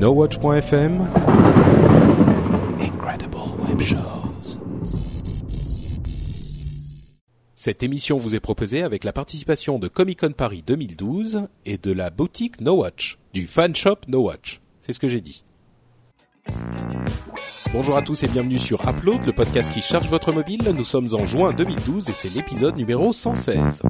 [0.00, 1.06] NoWatch.fm
[2.80, 3.36] Incredible
[3.68, 4.58] Web Shows.
[7.54, 11.92] Cette émission vous est proposée avec la participation de Comic Con Paris 2012 et de
[11.92, 14.62] la boutique NoWatch, du fan shop NoWatch.
[14.80, 15.44] C'est ce que j'ai dit.
[17.74, 20.62] Bonjour à tous et bienvenue sur Upload, le podcast qui charge votre mobile.
[20.74, 23.82] Nous sommes en juin 2012 et c'est l'épisode numéro 116.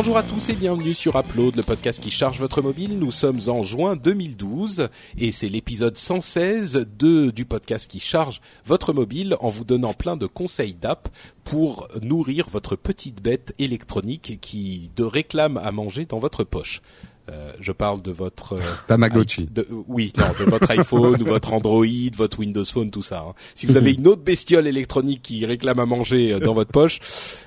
[0.00, 2.98] Bonjour à tous et bienvenue sur Upload, le podcast qui charge votre mobile.
[2.98, 8.94] Nous sommes en juin 2012 et c'est l'épisode 116 de, du podcast qui charge votre
[8.94, 11.10] mobile en vous donnant plein de conseils d'app
[11.44, 16.80] pour nourrir votre petite bête électronique qui de réclame à manger dans votre poche.
[17.30, 19.46] Euh, je parle de votre euh, Tamagotchi.
[19.46, 21.84] de- oui, non, de votre iPhone ou votre Android,
[22.16, 23.24] votre Windows Phone, tout ça.
[23.28, 23.34] hein.
[23.54, 26.98] Si vous avez une autre bestiole électronique qui réclame à manger euh, dans votre poche,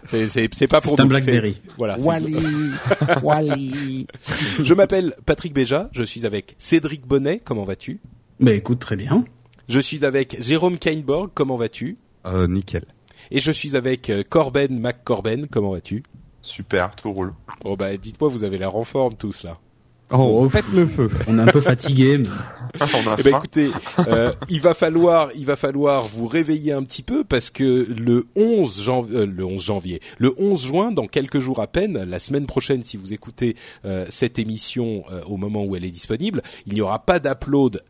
[0.05, 1.09] c'est c'est c'est pas pour C'est un nous.
[1.09, 1.57] Blackberry.
[1.61, 1.97] C'est- Voilà.
[1.99, 2.35] Wally,
[3.23, 4.07] Wally.
[4.63, 7.99] Je m'appelle Patrick Béja, je suis avec Cédric Bonnet, comment vas-tu?
[8.39, 9.25] Bah écoute, très bien.
[9.69, 11.97] Je suis avec Jérôme Kainborg, comment vas-tu?
[12.25, 12.85] Euh, nickel.
[13.31, 16.03] Et je suis avec Corben McCorben, comment vas-tu?
[16.41, 17.33] Super, tout roule.
[17.63, 19.57] Bon bah dites-moi, vous avez l'air en forme tous là.
[20.13, 21.09] Oh, Oh, faites le feu.
[21.27, 22.27] On est un peu fatigué, mais
[22.79, 23.71] On a Eh ben écoutez,
[24.07, 28.25] euh, il va falloir, il va falloir vous réveiller un petit peu parce que le
[28.35, 32.19] 11 janvier, euh, le 11 janvier, le 11 juin, dans quelques jours à peine, la
[32.19, 36.41] semaine prochaine, si vous écoutez euh, cette émission euh, au moment où elle est disponible,
[36.67, 37.81] il n'y aura pas d'upload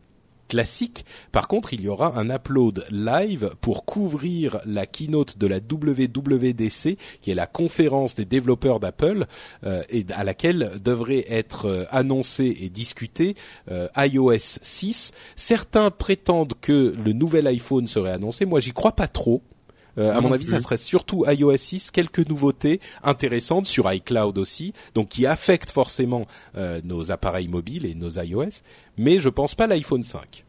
[0.48, 1.04] classique.
[1.32, 6.96] Par contre, il y aura un upload live pour couvrir la keynote de la WWDC,
[7.20, 9.26] qui est la conférence des développeurs d'Apple,
[9.64, 13.34] euh, et à laquelle devrait être euh, annoncé et discuté
[13.70, 15.12] euh, iOS 6.
[15.36, 18.44] Certains prétendent que le nouvel iPhone serait annoncé.
[18.44, 19.42] Moi, j'y crois pas trop.
[19.98, 20.52] Euh, à mon avis, plus.
[20.54, 26.26] ça serait surtout iOS 6, quelques nouveautés intéressantes sur iCloud aussi, donc qui affectent forcément
[26.56, 28.60] euh, nos appareils mobiles et nos iOS,
[28.98, 30.44] mais je pense pas l'iPhone 5.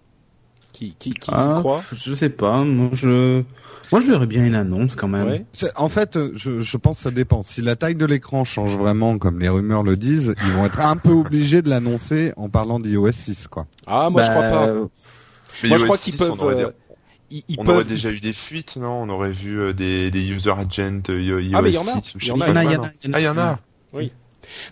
[0.73, 1.83] Qui, qui, qui y ah, croit?
[1.95, 2.63] je sais pas.
[2.65, 3.43] Moi je,
[3.93, 5.25] moi je verrais bien une annonce quand même.
[5.27, 5.45] Ouais.
[5.77, 7.43] En fait, euh, je, je pense que ça dépend.
[7.43, 10.81] Si la taille de l'écran change vraiment, comme les rumeurs le disent, ils vont être
[10.81, 13.67] un peu obligés de l'annoncer en parlant d'iOS 6, quoi.
[13.87, 14.73] Ah, moi je Bah, crois pas.
[15.63, 16.73] Mais Moi iOS je crois 6, qu'ils peuvent.
[17.31, 17.75] On aurait, euh, ils, ils on peuvent.
[17.75, 19.03] aurait déjà eu des fuites, non?
[19.03, 21.87] On aurait vu euh, des, des user agents euh, iOS Ah, mais il y en
[21.87, 22.01] a.
[22.01, 22.63] 6 ou Il y en a.
[22.63, 22.91] Il y en a.
[23.13, 23.59] Ah, y en a.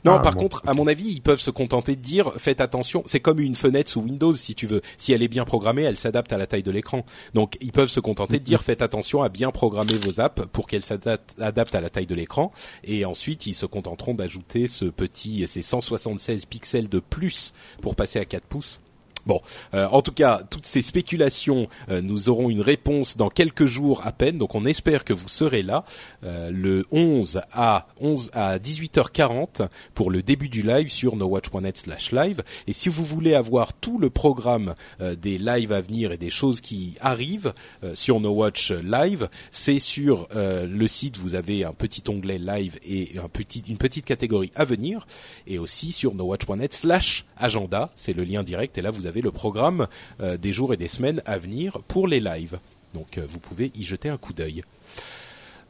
[0.05, 0.41] Non, Ah, par bon.
[0.41, 3.01] contre, à mon avis, ils peuvent se contenter de dire faites attention.
[3.07, 4.81] C'est comme une fenêtre sous Windows, si tu veux.
[4.99, 7.03] Si elle est bien programmée, elle s'adapte à la taille de l'écran.
[7.33, 10.67] Donc, ils peuvent se contenter de dire faites attention à bien programmer vos apps pour
[10.67, 12.51] qu'elles s'adaptent adaptent à la taille de l'écran.
[12.83, 18.19] Et ensuite, ils se contenteront d'ajouter ce petit, ces 176 pixels de plus pour passer
[18.19, 18.79] à 4 pouces.
[19.25, 19.41] Bon,
[19.73, 24.01] euh, en tout cas, toutes ces spéculations, euh, nous aurons une réponse dans quelques jours
[24.05, 24.37] à peine.
[24.37, 25.85] Donc, on espère que vous serez là
[26.23, 32.43] euh, le 11 à 11 à 18h40 pour le début du live sur nowatch.net/live.
[32.67, 36.29] Et si vous voulez avoir tout le programme euh, des lives à venir et des
[36.29, 37.53] choses qui arrivent
[37.83, 41.17] euh, sur No Watch Live, c'est sur euh, le site.
[41.17, 45.07] Vous avez un petit onglet live et un petit, une petite catégorie à venir,
[45.47, 47.91] et aussi sur nowatch.net/agenda.
[47.95, 48.77] C'est le lien direct.
[48.77, 49.87] Et là, vous avez le programme
[50.21, 52.59] euh, des jours et des semaines à venir pour les lives.
[52.93, 54.63] Donc, euh, vous pouvez y jeter un coup d'œil.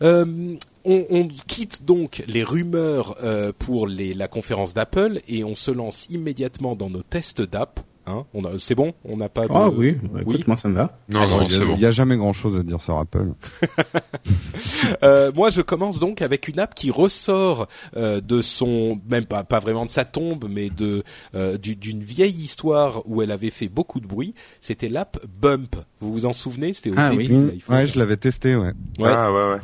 [0.01, 0.55] Euh,
[0.85, 3.15] on, quitte donc les rumeurs
[3.57, 7.79] pour la conférence d'Apple et on se lance immédiatement dans nos tests d'app.
[8.05, 9.47] Hein on a- c'est bon, on n'a pas.
[9.47, 9.51] De...
[9.53, 10.43] Ah oui, bah, écoute, Oui.
[10.45, 10.97] moi ça me va.
[11.07, 11.75] Non, non, il y a, c'est bon.
[11.75, 13.27] il y a jamais grand chose à dire sur Apple.
[15.03, 19.43] Euh, moi, je commence donc avec une app qui ressort euh, de son, même pas,
[19.43, 21.03] pas vraiment de sa tombe, mais de
[21.35, 24.33] euh, du- d'une vieille histoire où elle avait fait beaucoup de bruit.
[24.61, 25.75] C'était l'app Bump.
[25.99, 26.73] Vous vous en souvenez?
[26.73, 27.29] C'était au Ah début oui.
[27.29, 27.59] de Mmh.
[27.73, 28.73] Ouais, je l'avais testé, ouais.
[28.99, 29.09] Ouais.
[29.11, 29.59] Ah, ouais, ouais.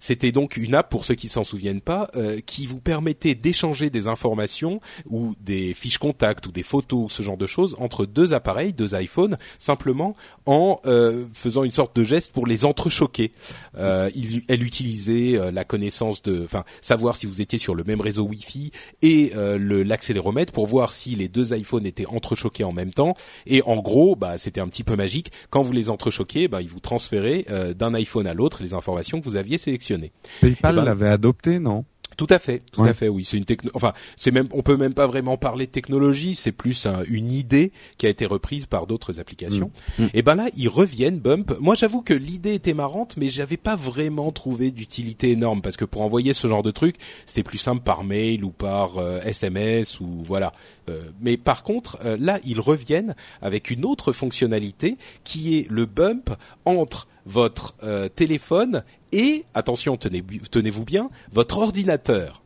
[0.00, 3.90] C'était donc une app, pour ceux qui s'en souviennent pas, euh, qui vous permettait d'échanger
[3.90, 8.32] des informations ou des fiches contacts ou des photos, ce genre de choses, entre deux
[8.34, 10.14] appareils, deux iPhones, simplement
[10.46, 13.32] en euh, faisant une sorte de geste pour les entrechoquer.
[13.76, 17.84] Euh, il- elle utilisait euh, la connaissance de, enfin, savoir si vous étiez sur le
[17.84, 18.70] même réseau Wi-Fi
[19.02, 23.14] et euh, le- l'accéléromètre pour voir si les deux iPhones étaient entrechoqués en même temps.
[23.46, 25.30] Et en gros, bah, c'était un petit peu magique.
[25.50, 29.20] Quand vous les entrechoquez, bah, ils vous transféraient euh, d'un iPhone à l'autre les informations
[29.20, 30.12] que vous aviez sélectionnées.
[30.40, 31.84] PayPal Eh ben- l'avait adopté, non?
[32.16, 32.90] Tout à fait, tout Ouais.
[32.90, 33.08] à fait.
[33.08, 33.70] Oui, c'est une techno.
[33.74, 36.34] Enfin, c'est même, on peut même pas vraiment parler de technologie.
[36.34, 39.70] C'est plus un- une idée qui a été reprise par d'autres applications.
[39.98, 40.04] Mm.
[40.04, 40.08] Mm.
[40.14, 41.56] Et ben là, ils reviennent Bump.
[41.60, 45.84] Moi, j'avoue que l'idée était marrante, mais j'avais pas vraiment trouvé d'utilité énorme parce que
[45.84, 50.00] pour envoyer ce genre de truc, c'était plus simple par mail ou par euh, SMS
[50.00, 50.52] ou voilà.
[50.88, 55.86] Euh, mais par contre, euh, là, ils reviennent avec une autre fonctionnalité qui est le
[55.86, 56.30] Bump
[56.64, 58.82] entre votre euh, téléphone
[59.12, 62.42] et attention, tenez, tenez-vous bien, votre ordinateur.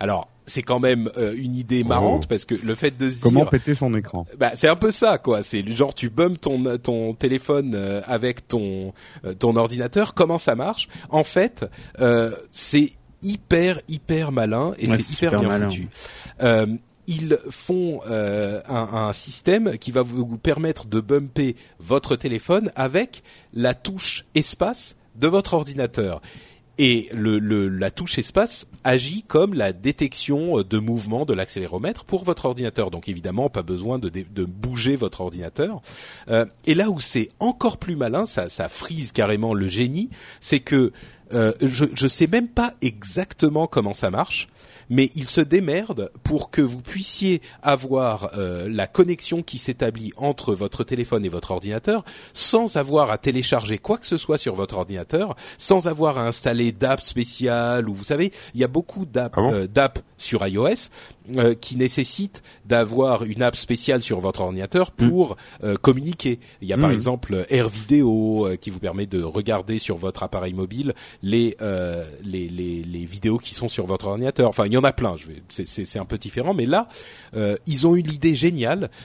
[0.00, 2.28] Alors, c'est quand même euh, une idée marrante Oh.
[2.28, 4.26] parce que le fait de se Comment dire péter son écran?
[4.38, 5.42] Bah, c'est un peu ça, quoi.
[5.42, 8.92] C'est genre tu bumps ton ton téléphone euh, avec ton
[9.24, 10.12] euh, ton ordinateur.
[10.12, 10.88] Comment ça marche?
[11.08, 11.64] En fait,
[12.50, 15.70] c'est hyper hyper malin et Ouais, c'est hyper super bien malin.
[15.70, 15.88] foutu.
[17.06, 23.22] Ils font euh, un, système qui va vous permettre de bumper votre téléphone avec
[23.52, 26.20] la touche espace de votre ordinateur.
[26.76, 32.90] Et la touche espace agit comme la détection de mouvement de l'accéléromètre pour votre ordinateur.
[32.90, 35.82] Donc évidemment, pas besoin de, bouger votre ordinateur.
[36.28, 40.10] Euh, et là où c'est encore plus malin, ça, frise carrément le génie,
[40.40, 40.92] c'est que
[41.32, 44.48] euh, je je sais même pas exactement comment ça marche,
[44.90, 50.54] mais il se démerde pour que vous puissiez avoir euh, la connexion qui s'établit entre
[50.54, 54.76] votre téléphone et votre ordinateur sans avoir à télécharger quoi que ce soit sur votre
[54.76, 59.34] ordinateur, sans avoir à installer d'app spéciales ou vous savez, il y a beaucoup d'app
[59.36, 59.66] Ah bon euh,
[60.16, 60.90] sur iOS
[61.36, 66.38] euh, qui nécessitent d'avoir une app spéciale sur votre ordinateur pour euh, communiquer.
[66.60, 66.94] Il y a par Mm.
[66.94, 72.04] exemple Air Vidéo euh, qui vous permet de regarder sur votre appareil mobile les, euh,
[72.22, 74.48] les, les, les vidéos qui sont sur votre ordinateur.
[74.48, 75.16] Enfin, y en a plein.
[75.48, 76.88] C'est, un peu différent, mais là,
[77.34, 78.34] euh, ils ont eu l'idée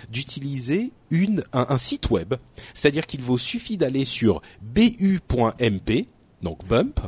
[0.09, 2.35] d'utiliser une un, site web.
[2.73, 6.07] C'est-à-dire qu'il vous suffit d'aller sur bu.mp,
[6.41, 6.99] donc bump.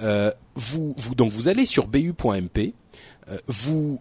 [0.00, 2.74] Euh, vous, donc vous allez sur bu.mp.
[3.30, 4.00] euh, vous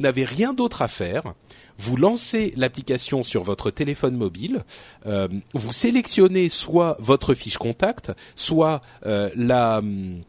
[0.00, 1.34] n'avez rien d'autre à faire.
[1.78, 4.62] Vous lancez l'application sur votre téléphone mobile.
[5.04, 10.22] vous sélectionnez soit votre fiche contact, soit la, hum,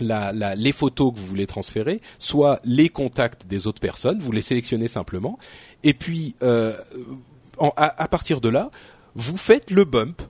[0.00, 4.18] les photos que vous voulez transférer, soit les contacts des autres personnes.
[4.20, 5.38] Vous les sélectionnez simplement.
[5.84, 6.76] Et puis, euh,
[7.76, 8.70] à partir de là,
[9.14, 10.21] vous faites le bump.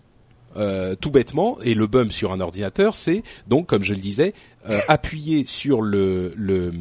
[0.57, 4.33] Euh, tout bêtement, et le bump sur un ordinateur, c'est donc, comme je le disais,
[4.69, 6.73] euh, appuyer sur le, le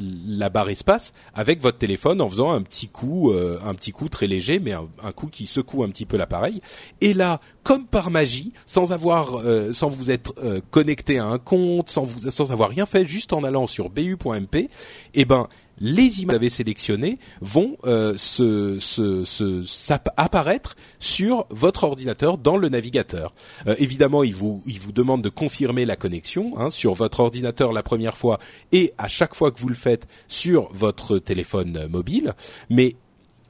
[0.00, 4.08] la barre espace avec votre téléphone en faisant un petit coup, euh, un petit coup
[4.08, 6.60] très léger, mais un, un coup qui secoue un petit peu l'appareil.
[7.00, 11.38] Et là, comme par magie, sans avoir, euh, sans vous être euh, connecté à un
[11.38, 14.68] compte, sans vous, sans avoir rien fait, juste en allant sur bu.mp,
[15.14, 15.48] eh ben
[15.80, 22.56] les images que vous avez sélectionnées vont euh, se, se, apparaître sur votre ordinateur dans
[22.56, 23.32] le navigateur.
[23.66, 27.72] Euh, évidemment, il vous, il vous demande de confirmer la connexion hein, sur votre ordinateur
[27.72, 28.38] la première fois
[28.72, 32.34] et à chaque fois que vous le faites sur votre téléphone mobile.
[32.70, 32.96] Mais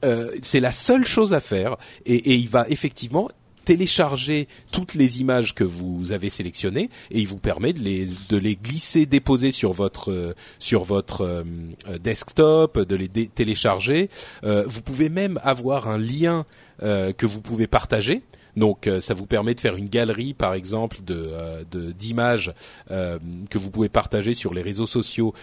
[0.05, 3.27] euh, c'est la seule chose à faire et il va effectivement
[3.69, 8.35] télécharger toutes les images que vous avez sélectionnées et il vous permet de les de
[8.35, 11.43] les glisser déposer sur votre euh, sur votre euh,
[11.87, 14.09] euh, desktop de les télécharger
[14.41, 16.45] vous pouvez même avoir un lien
[16.81, 18.23] que vous pouvez partager
[18.55, 22.53] donc ça vous permet de faire une galerie par exemple de d'images
[22.89, 25.33] que vous pouvez partager sur les réseaux sociaux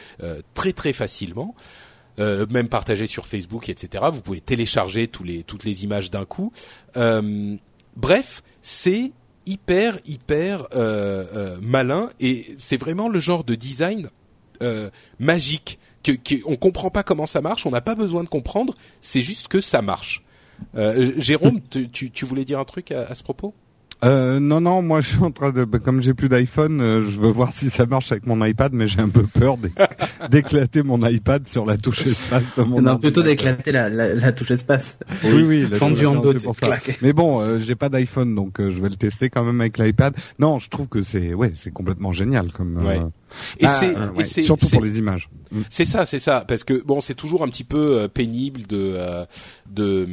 [0.54, 1.54] très très facilement
[2.18, 4.04] même partager sur Facebook, etc.
[4.10, 6.50] Vous pouvez télécharger tous les, toutes les images d'un coup.
[7.96, 9.12] Bref, c'est
[9.46, 14.10] hyper, hyper euh, euh, malin et c'est vraiment le genre de design
[14.62, 18.28] euh, magique que, que on comprend pas comment ça marche, on n'a pas besoin de
[18.28, 20.22] comprendre, c'est juste que ça marche.
[20.76, 23.54] Euh, Jérôme, tu, tu, tu voulais dire un truc à, à ce propos?
[24.04, 27.02] Euh, non, non, moi je suis en train de, bah, comme j'ai plus d'iPhone, euh,
[27.08, 29.72] je veux voir si ça marche avec mon iPad, mais j'ai un peu peur d'é-
[30.30, 34.32] d'éclater mon iPad sur la touche espace de mon non, plutôt d'éclater la, la, la
[34.32, 34.98] touche espace.
[35.24, 36.36] Oui, oui, la- Fendu en deux.
[37.00, 39.78] Mais bon, euh, j'ai pas d'iPhone, donc euh, je vais le tester quand même avec
[39.78, 40.14] l'iPad.
[40.38, 42.76] Non, je trouve que c'est, ouais, c'est complètement génial comme.
[42.84, 42.98] Ouais.
[43.00, 43.08] euh,
[43.58, 45.30] Et ah, c'est euh, et ouais, c'est- surtout pour les images.
[45.50, 45.62] Mm.
[45.70, 48.94] C'est ça, c'est ça, parce que bon, c'est toujours un petit peu euh, pénible de,
[48.96, 49.24] euh,
[49.70, 50.08] de,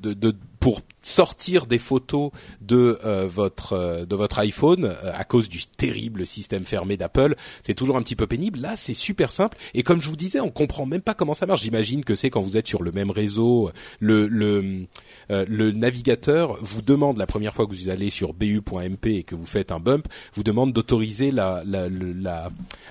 [0.00, 5.64] de, de- pour sortir des photos de euh, votre de votre iPhone à cause du
[5.66, 7.36] terrible système fermé d'Apple.
[7.62, 8.58] C'est toujours un petit peu pénible.
[8.58, 9.56] Là, c'est super simple.
[9.74, 11.62] Et comme je vous disais, on comprend même pas comment ça marche.
[11.62, 14.86] J'imagine que c'est quand vous êtes sur le même réseau, le le
[15.28, 19.46] le navigateur vous demande la première fois que vous allez sur bu.mp et que vous
[19.46, 21.88] faites un bump, vous demande d'autoriser la la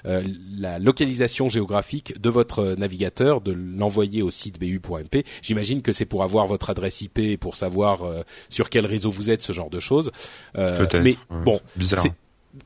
[0.06, 1.87] la localisation géographique
[2.20, 5.24] de votre navigateur, de l'envoyer au site bu.mp.
[5.42, 9.30] J'imagine que c'est pour avoir votre adresse IP, pour savoir euh, sur quel réseau vous
[9.30, 10.12] êtes, ce genre de choses.
[10.58, 11.04] Euh, Peut-être.
[11.04, 11.44] mais ouais.
[11.44, 12.14] bon, c'est-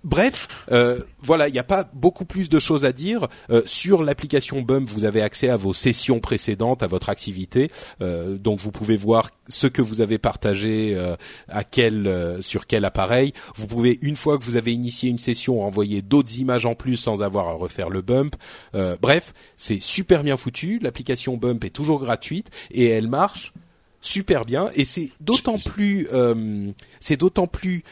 [0.03, 4.03] bref, euh, voilà, il n'y a pas beaucoup plus de choses à dire Euh, sur
[4.03, 4.89] l'application Bump.
[4.89, 7.71] Vous avez accès à vos sessions précédentes, à votre activité,
[8.01, 11.15] Euh, donc vous pouvez voir ce que vous avez partagé euh,
[11.47, 12.09] à quel
[12.41, 13.33] sur quel appareil.
[13.55, 16.97] Vous pouvez une fois que vous avez initié une session envoyer d'autres images en plus
[16.97, 18.35] sans avoir à refaire le Bump.
[19.01, 20.79] Bref, c'est super bien foutu.
[20.79, 23.53] L'application Bump est toujours gratuite et elle marche
[24.01, 27.83] super bien et c'est d'autant plus euh, c'est d'autant plus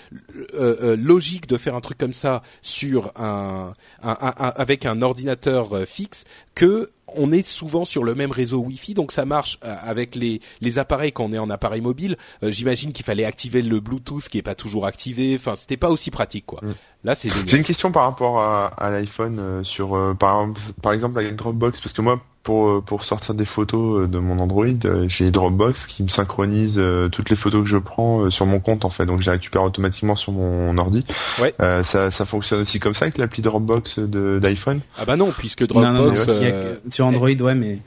[0.55, 4.85] euh, euh, logique de faire un truc comme ça sur un, un- un- un- avec
[4.87, 6.25] un ordinateur euh, fixe
[6.55, 10.41] que on est souvent sur le même réseau Wi-Fi, donc ça marche euh, avec les,
[10.61, 12.17] les appareils quand on est en appareil mobile.
[12.43, 15.33] Euh, J'imagine qu'il fallait activer le Bluetooth qui est pas toujours activé.
[15.35, 16.59] Enfin, c'était pas aussi pratique, quoi.
[16.61, 16.73] Mm.
[17.05, 17.55] Là, c'est J'ai génial.
[17.57, 20.47] une question par rapport à, à l'iPhone euh, sur euh, par,
[20.83, 24.17] par exemple avec Dropbox parce que moi pour euh, pour sortir des photos euh, de
[24.17, 26.81] mon Android euh, j'ai Dropbox qui me synchronise
[27.11, 29.63] toutes les photos que je prends sur mon compte en fait donc je les récupère
[29.63, 31.03] automatiquement sur mon ordi.
[31.39, 31.53] Ouais.
[31.61, 34.81] Euh, ça ça fonctionne aussi comme ça avec l'appli Dropbox de d'iPhone.
[34.97, 37.79] Ah bah non, puisque Non, non, non, Dropbox euh, sur Android, ouais, mais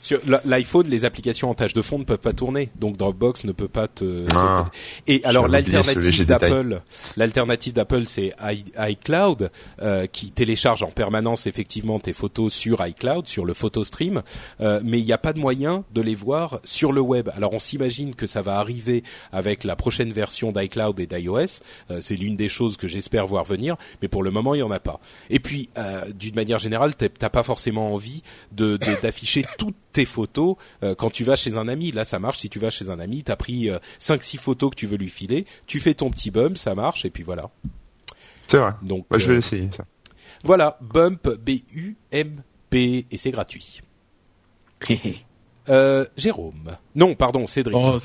[0.00, 3.52] sur l'iPhone, les applications en tâche de fond ne peuvent pas tourner, donc Dropbox ne
[3.52, 4.26] peut pas te.
[4.34, 4.70] Ah.
[5.06, 6.80] Et alors l'alternative d'Apple,
[7.16, 8.32] l'alternative d'Apple, c'est
[8.78, 9.50] iCloud
[9.82, 14.22] euh, qui télécharge en permanence effectivement tes photos sur iCloud, sur le PhotoStream,
[14.60, 17.28] euh, mais il n'y a pas de moyen de les voir sur le web.
[17.34, 19.02] Alors on s'imagine que ça va arriver
[19.32, 21.60] avec la prochaine version d'iCloud et d'iOS.
[21.90, 24.62] Euh, c'est l'une des choses que j'espère voir venir, mais pour le moment il y
[24.62, 25.00] en a pas.
[25.30, 30.54] Et puis euh, d'une manière générale, t'as pas forcément envie de- d'afficher toutes tes photos
[30.84, 31.90] euh, quand tu vas chez un ami.
[31.90, 32.38] Là, ça marche.
[32.38, 34.96] Si tu vas chez un ami, t'as pris euh, cinq six photos que tu veux
[34.96, 37.50] lui filer, tu fais ton petit bump, ça marche, et puis voilà.
[38.48, 38.72] C'est vrai.
[38.82, 39.84] Donc Bah, je vais euh, l'essayer ça.
[40.44, 43.80] voilà, bump B U M P et c'est gratuit.
[45.70, 46.78] Euh, Jérôme.
[46.94, 47.76] Non, pardon, Cédric.
[47.78, 47.98] Oh,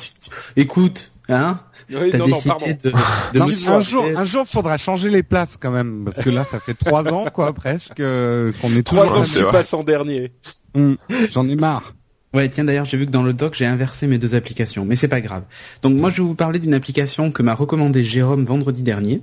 [0.58, 1.62] écoute, hein?
[1.90, 2.68] Oui, T'as non, non, décidé pardon.
[2.68, 2.92] de, de
[3.40, 4.16] Non, me mais un jour, changer.
[4.18, 7.24] un jour, faudra changer les places quand même, parce que là, ça fait trois ans,
[7.34, 10.34] quoi, presque, euh, qu'on est Trois ans que tu passes en dernier.
[10.76, 10.98] Hum,
[11.32, 11.94] J'en ai marre.
[12.34, 14.96] Ouais, tiens, d'ailleurs, j'ai vu que dans le doc, j'ai inversé mes deux applications, mais
[14.96, 15.44] c'est pas grave.
[15.84, 19.22] Donc, moi, je vais vous parler d'une application que m'a recommandé Jérôme vendredi dernier,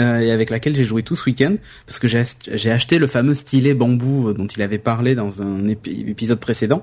[0.00, 1.54] euh, et avec laquelle j'ai joué tout ce week-end,
[1.86, 5.14] parce que j'ai ach- j'ai acheté le fameux stylet bambou euh, dont il avait parlé
[5.14, 6.82] dans un épi- épisode précédent,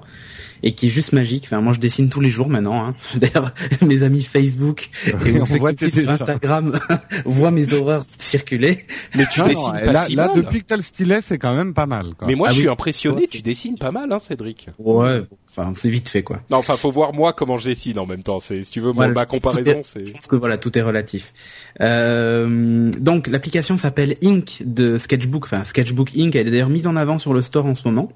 [0.63, 1.43] et qui est juste magique.
[1.45, 2.85] Enfin, moi, je dessine tous les jours maintenant.
[2.85, 2.95] Hein.
[3.15, 3.53] D'ailleurs,
[3.85, 4.89] mes amis Facebook
[5.25, 6.09] et On ceux voit qui sur.
[6.09, 6.79] Instagram
[7.25, 8.85] voient mes horreurs circuler.
[9.15, 10.37] Mais tu Non, dessines non, pas là, si là, mal.
[10.37, 12.13] depuis que t'as le stylet, c'est quand même pas mal.
[12.17, 12.27] Quoi.
[12.27, 12.61] Mais moi, Ah je oui.
[12.61, 13.21] suis impressionné.
[13.21, 14.67] Ouais, Tu dessines pas mal, hein, Cédric.
[14.79, 16.41] Ouais, enfin, c'est vite fait, quoi.
[16.49, 18.39] Non, enfin, faut voir moi comment je dessine en même temps.
[18.39, 20.05] C'est, si tu veux, ma comparaison, est- c'est.
[20.05, 21.33] Je pense que voilà, tout est relatif.
[21.81, 26.35] Euh, donc l'application s'appelle Ink de Sketchbook, enfin Sketchbook Ink.
[26.35, 28.11] Elle est d'ailleurs mise en avant sur le store en ce moment.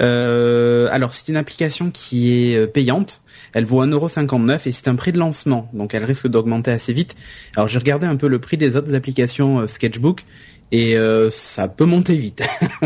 [0.00, 3.20] Euh, alors c'est une application qui est euh, payante.
[3.52, 7.14] Elle vaut 1,59€ et c'est un prix de lancement, donc elle risque d'augmenter assez vite.
[7.56, 10.24] Alors j'ai regardé un peu le prix des autres applications euh, Sketchbook
[10.72, 12.42] et euh, ça peut monter vite.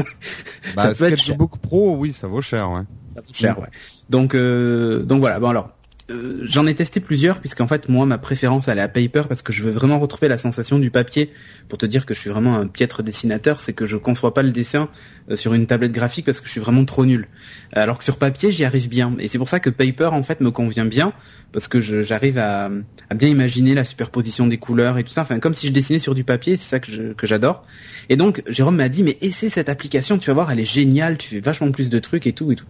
[0.76, 1.16] bah, ça peut.
[1.16, 2.82] Sketchbook Pro, oui, ça vaut cher, ouais.
[3.14, 3.68] Ça coûte cher, ouais.
[4.08, 5.40] Donc, euh, donc voilà.
[5.40, 5.70] Bon alors,
[6.10, 9.42] euh, j'en ai testé plusieurs puisqu'en fait moi ma préférence elle est à paper parce
[9.42, 11.30] que je veux vraiment retrouver la sensation du papier.
[11.68, 14.42] Pour te dire que je suis vraiment un piètre dessinateur, c'est que je conçois pas
[14.42, 14.88] le dessin
[15.30, 17.28] euh, sur une tablette graphique parce que je suis vraiment trop nul.
[17.72, 20.40] Alors que sur papier j'y arrive bien et c'est pour ça que paper en fait
[20.40, 21.12] me convient bien
[21.52, 22.70] parce que j'arrive à,
[23.14, 25.22] bien imaginer la superposition des couleurs et tout ça.
[25.22, 27.64] Enfin comme si je dessinais sur du papier, c'est ça que je- que j'adore.
[28.08, 31.18] Et donc Jérôme m'a dit mais essaie cette application, tu vas voir elle est géniale,
[31.18, 32.66] tu fais vachement plus de trucs et tout et tout.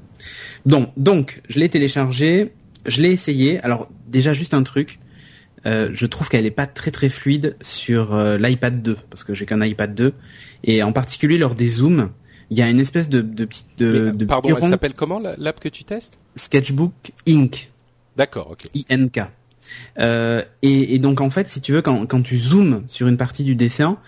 [0.67, 2.53] Donc, donc, je l'ai téléchargé,
[2.87, 3.61] je l'ai essayé.
[3.61, 4.99] Alors, déjà, juste un truc.
[5.67, 9.35] Euh, je trouve qu'elle est pas très très fluide sur euh, l'iPad 2 parce que
[9.35, 10.15] j'ai qu'un iPad 2
[10.65, 12.09] et en particulier lors des zooms,
[12.49, 14.95] il y a une espèce de de petite de, Mais, de pardon, elle rond s'appelle
[14.95, 16.19] comment la- l'app que tu testes?
[16.35, 16.95] Sketchbook
[17.29, 17.71] Ink.
[18.17, 18.71] D'accord, ok.
[18.91, 19.21] INK.
[19.99, 23.19] Euh, et, et donc en fait, si tu veux, quand, quand tu zoomes sur une
[23.19, 23.99] partie du dessin,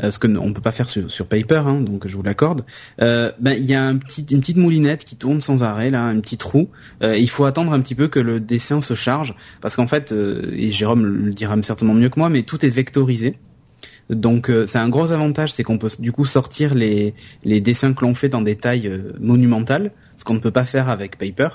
[0.00, 2.64] ce que on peut pas faire sur, sur paper, hein, donc je vous l'accorde,
[3.02, 6.36] euh, ben il y a une petite moulinette qui tourne sans arrêt là, un petit
[6.36, 6.68] trou.
[7.02, 10.12] Euh, il faut attendre un petit peu que le dessin se charge, parce qu'en fait,
[10.12, 13.38] euh, et Jérôme le dira certainement mieux que moi, mais tout est vectorisé.
[14.10, 17.14] Donc euh, c'est un gros avantage, c'est qu'on peut du coup sortir les,
[17.44, 20.66] les dessins que l'on fait dans des tailles euh, monumentales, ce qu'on ne peut pas
[20.66, 21.48] faire avec paper.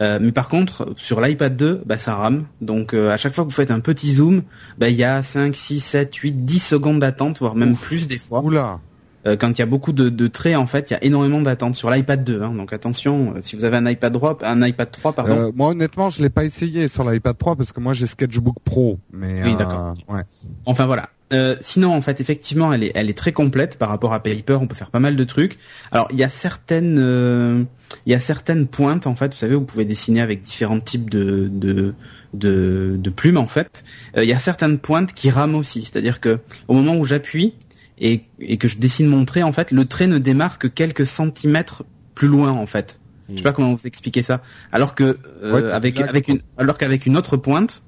[0.00, 2.44] Euh, mais par contre, sur l'iPad 2, bah, ça rame.
[2.60, 4.42] Donc euh, à chaque fois que vous faites un petit zoom,
[4.78, 8.18] bah, il y a 5, 6, 7, 8, 10 secondes d'attente, voire même plus des
[8.18, 8.42] fois.
[8.42, 8.80] Oula.
[9.26, 11.42] Euh, quand il y a beaucoup de, de traits, en fait, il y a énormément
[11.42, 12.42] d'attente sur l'iPad 2.
[12.42, 12.54] Hein.
[12.54, 15.36] Donc attention, euh, si vous avez un iPad 3, un iPad 3, pardon.
[15.36, 18.56] Euh, moi, honnêtement, je l'ai pas essayé sur l'iPad 3 parce que moi, j'ai Sketchbook
[18.64, 18.98] Pro.
[19.12, 19.94] Mais Oui, euh, d'accord.
[20.08, 20.22] Ouais.
[20.64, 21.10] Enfin voilà.
[21.32, 24.58] Euh, sinon, en fait, effectivement, elle est, elle est très complète par rapport à Paper.
[24.60, 25.58] On peut faire pas mal de trucs.
[25.92, 27.62] Alors, il y a certaines, euh,
[28.06, 29.32] il y a certaines pointes, en fait.
[29.32, 31.94] Vous savez, vous pouvez dessiner avec différents types de de
[32.34, 33.84] de, de plumes, en fait.
[34.16, 35.82] Euh, il y a certaines pointes qui rament aussi.
[35.82, 37.54] C'est-à-dire que au moment où j'appuie
[37.98, 41.06] et, et que je dessine mon trait, en fait, le trait ne démarre que quelques
[41.06, 41.84] centimètres
[42.14, 42.98] plus loin, en fait.
[43.28, 44.42] Je sais pas comment vous expliquer ça.
[44.72, 47.82] Alors que euh, Ouais, avec une alors qu'avec une autre pointe,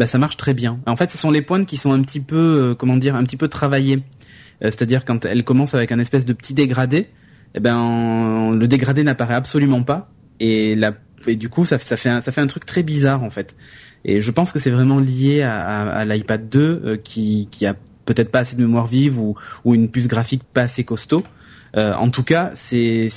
[0.00, 0.80] bah ça marche très bien.
[0.86, 2.36] En fait, ce sont les pointes qui sont un petit peu
[2.70, 3.96] euh, comment dire, un petit peu travaillées.
[4.64, 7.08] Euh, C'est-à-dire quand elles commencent avec un espèce de petit dégradé,
[7.54, 10.94] eh ben le dégradé n'apparaît absolument pas et la
[11.26, 13.54] et du coup ça, fait un, truc très bizarre en fait.
[14.06, 17.76] Et je pense que c'est vraiment lié à l'iPad 2 euh, qui qui a
[18.06, 21.24] peut-être pas assez de mémoire vive ou ou une puce graphique pas assez costaud.
[21.76, 23.10] Euh, en tout cas, c'est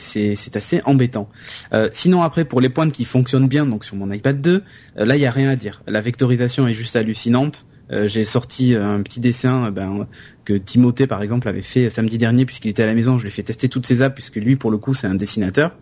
[0.54, 1.30] assez embêtant.
[1.74, 4.64] Euh, sinon après pour les pointes qui fonctionnent bien donc sur mon iPad 2,
[4.98, 5.82] euh, là il y a rien à dire.
[5.88, 7.66] La vectorisation est juste hallucinante.
[8.06, 10.08] J'ai sorti un petit dessin ben,
[10.46, 13.20] que Timothée par exemple avait fait samedi dernier puisqu'il était à la maison.
[13.20, 15.14] Je lui ai fait tester toutes ses apps puisque lui pour le coup c'est un
[15.14, 15.76] dessinateur.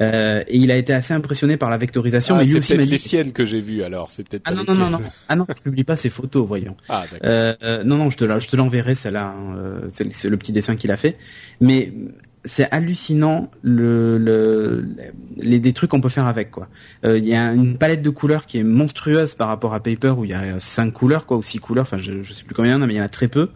[0.00, 2.34] Euh, et il a été assez impressionné par la vectorisation.
[2.36, 4.10] Ah, mais lui c'est aussi m'a peut-être dit les siennes que j'ai vues alors.
[4.10, 6.76] C'est peut-être ah non non non non ah non je publie pas ses photos voyons.
[6.88, 7.18] Ah d'accord.
[7.24, 9.34] Euh, euh, non, non, je te, la- je te l'enverrai, celle-là.
[9.36, 11.16] hein, euh, c'est c'est le petit dessin qu'il a fait.
[11.60, 11.92] Mais
[12.46, 14.86] c'est hallucinant le, le
[15.36, 16.68] les des trucs qu'on peut faire avec quoi.
[17.04, 20.14] Euh, Il y a une palette de couleurs qui est monstrueuse par rapport à Paper
[20.16, 21.82] où il y a cinq couleurs quoi ou six couleurs.
[21.82, 23.08] Enfin, je, je sais plus combien il y en a, mais il y en a
[23.10, 23.50] très peu.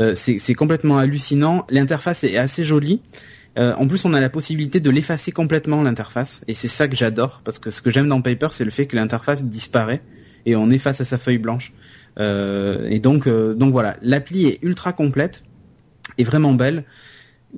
[0.00, 1.64] Euh, c'est c'est complètement hallucinant.
[1.70, 3.00] L'interface est assez jolie.
[3.58, 6.96] Euh, en plus, on a la possibilité de l'effacer complètement l'interface, et c'est ça que
[6.96, 10.02] j'adore parce que ce que j'aime dans Paper, c'est le fait que l'interface disparaît
[10.46, 11.72] et on efface à sa feuille blanche.
[12.18, 15.42] Euh, et donc, euh, donc voilà, l'appli est ultra complète
[16.18, 16.84] et vraiment belle,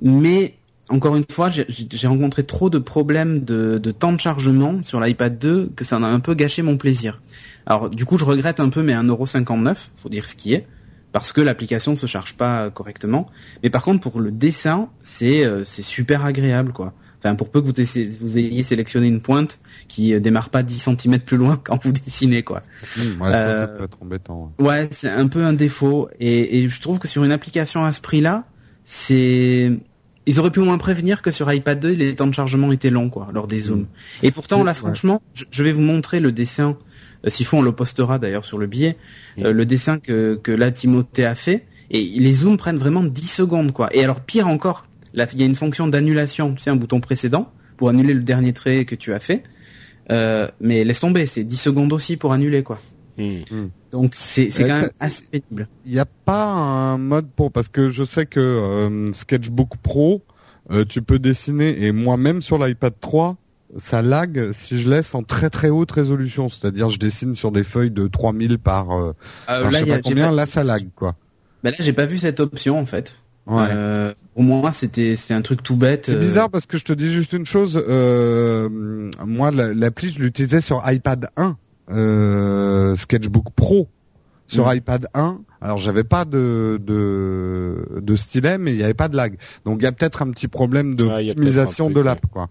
[0.01, 0.53] mais
[0.89, 5.01] encore une fois, j'ai- j'ai rencontré trop de problèmes de, de temps de chargement sur
[5.01, 7.21] l'iPad 2 que ça en a un peu gâché mon plaisir.
[7.65, 10.65] Alors du coup, je regrette un peu mes 1,59€, faut dire ce qui est,
[11.11, 13.27] parce que l'application ne se charge pas correctement.
[13.63, 16.93] Mais par contre, pour le dessin, c'est euh, c'est super agréable, quoi.
[17.19, 17.67] Enfin, pour peu que
[18.21, 21.91] vous, ayez sélectionné une pointe qui euh, démarre pas 10 cm plus loin quand vous
[21.91, 22.61] dessinez, quoi.
[22.99, 24.53] Hum, ouais, ça, ça Euh, peut être embêtant.
[24.59, 24.67] ouais.
[24.67, 26.09] Ouais, c'est un peu un défaut.
[26.19, 28.45] Et, et je trouve que sur une application à ce prix-là,
[28.91, 29.71] c'est...
[30.29, 32.89] Ils auraient pu au moins prévenir que sur iPad 2, les temps de chargement étaient
[32.89, 33.85] longs, quoi, lors des zooms.
[34.23, 34.77] Et pourtant, là, Ouais.
[34.77, 36.77] franchement, je, je vais vous montrer le dessin.
[37.25, 38.97] Euh, S'il faut, on le postera d'ailleurs sur le billet.
[39.39, 41.65] Euh, le dessin que, que là, Timothée a fait.
[41.89, 43.89] Et les zooms prennent vraiment 10 secondes, quoi.
[43.95, 46.53] Et alors, pire encore, là, il y a une fonction d'annulation.
[46.53, 49.43] Tu sais, un bouton précédent pour annuler le dernier trait que tu as fait.
[50.11, 52.79] Euh, mais laisse tomber, c'est 10 secondes aussi pour annuler, quoi.
[53.17, 53.69] Hmm.
[53.91, 55.67] Donc c'est quand même assez pénible.
[55.85, 60.21] Il n'y a pas un mode pour parce que je sais que euh, Sketchbook Pro,
[60.69, 63.35] euh, tu peux dessiner et moi-même sur l'iPad 3,
[63.77, 67.63] ça lag si je laisse en très très haute résolution, c'est-à-dire je dessine sur des
[67.65, 69.13] feuilles de 3000 par euh,
[69.47, 71.15] enfin, je sais il y a- pas combien, pas- là ça lag quoi.
[71.63, 73.15] bah là j'ai pas vu cette option en fait.
[73.45, 73.67] Ouais.
[73.71, 76.05] Euh, au moins c'était c'était un truc tout bête.
[76.05, 77.81] C'est euh, bizarre parce que je te dis juste une chose.
[77.87, 78.69] Euh,
[79.25, 81.55] moi, la- l'appli, je l'utilisais sur iPad 1,
[81.91, 83.87] euh, Sketchbook Pro
[84.47, 84.75] sur Mm.
[84.75, 85.39] iPad 1.
[85.61, 89.37] Alors, j'avais pas de, de de stylet, mais il y avait pas de lag.
[89.65, 92.49] Donc, il y a peut-être un petit problème d'optimisation de l'app, quoi.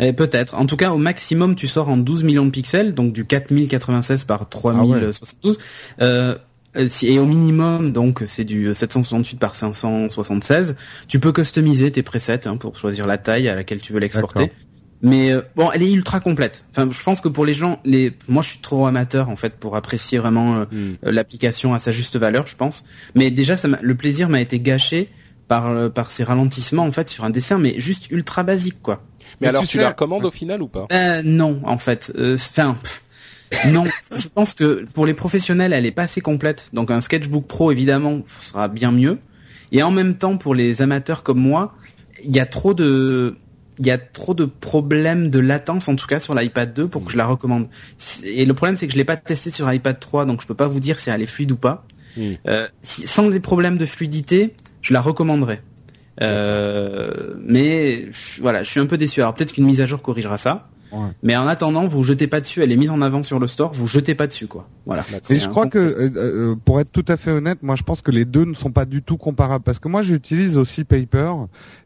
[0.00, 0.54] Eh, peut-être.
[0.54, 4.24] En tout cas au maximum tu sors en 12 millions de pixels donc du 4096
[4.24, 5.58] par 3072.
[6.00, 6.34] Euh,
[6.76, 10.76] euh, si- et au minimum, donc c'est du 768 par 576.
[11.08, 14.50] Tu peux customiser tes presets hein, pour choisir la taille à laquelle tu veux l'exporter.
[15.02, 16.64] Mais euh, bon, elle est ultra complète.
[16.70, 19.54] Enfin, je pense que pour les gens, les, moi, je suis trop amateur en fait
[19.54, 20.64] pour apprécier vraiment euh,
[21.04, 22.84] euh, l'application à sa juste valeur, je pense.
[23.14, 25.10] Mais déjà, ça le plaisir m'a été gâché
[25.48, 29.02] par euh, par ces ralentissements en fait sur un dessin, mais juste ultra basique quoi.
[29.40, 30.86] Mais alors tu la recommandes au final ou pas?
[30.92, 32.12] Euh, non, en fait.
[32.16, 32.76] Euh, Enfin,
[33.68, 33.84] non.
[34.14, 36.68] Je pense que pour les professionnels, elle est pas assez complète.
[36.72, 39.18] Donc un Sketchbook Pro, évidemment, sera bien mieux.
[39.72, 41.74] Et en même temps, pour les amateurs comme moi,
[42.22, 43.36] il y a trop de,
[43.78, 47.04] il y a trop de problèmes de latence, en tout cas sur l'iPad 2, pour
[47.04, 47.68] que je la recommande.
[48.24, 50.54] Et le problème, c'est que je l'ai pas testé sur iPad 3, donc je peux
[50.54, 51.86] pas vous dire si elle est fluide ou pas.
[52.16, 52.32] Mm.
[52.46, 55.62] Euh, si, sans des problèmes de fluidité, je la recommanderais.
[56.20, 58.06] Euh, mais
[58.40, 59.20] voilà, je suis un peu déçu.
[59.20, 60.68] Alors peut-être qu'une mise à jour corrigera ça.
[60.92, 61.08] Ouais.
[61.24, 62.62] Mais en attendant, vous jetez pas dessus.
[62.62, 63.72] Elle est mise en avant sur le store.
[63.72, 64.68] Vous jetez pas dessus, quoi.
[64.86, 65.04] Voilà.
[65.28, 68.00] Et je crois que, euh, euh, pour être tout à fait honnête, moi je pense
[68.00, 69.64] que les deux ne sont pas du tout comparables.
[69.64, 71.32] Parce que moi j'utilise aussi Paper.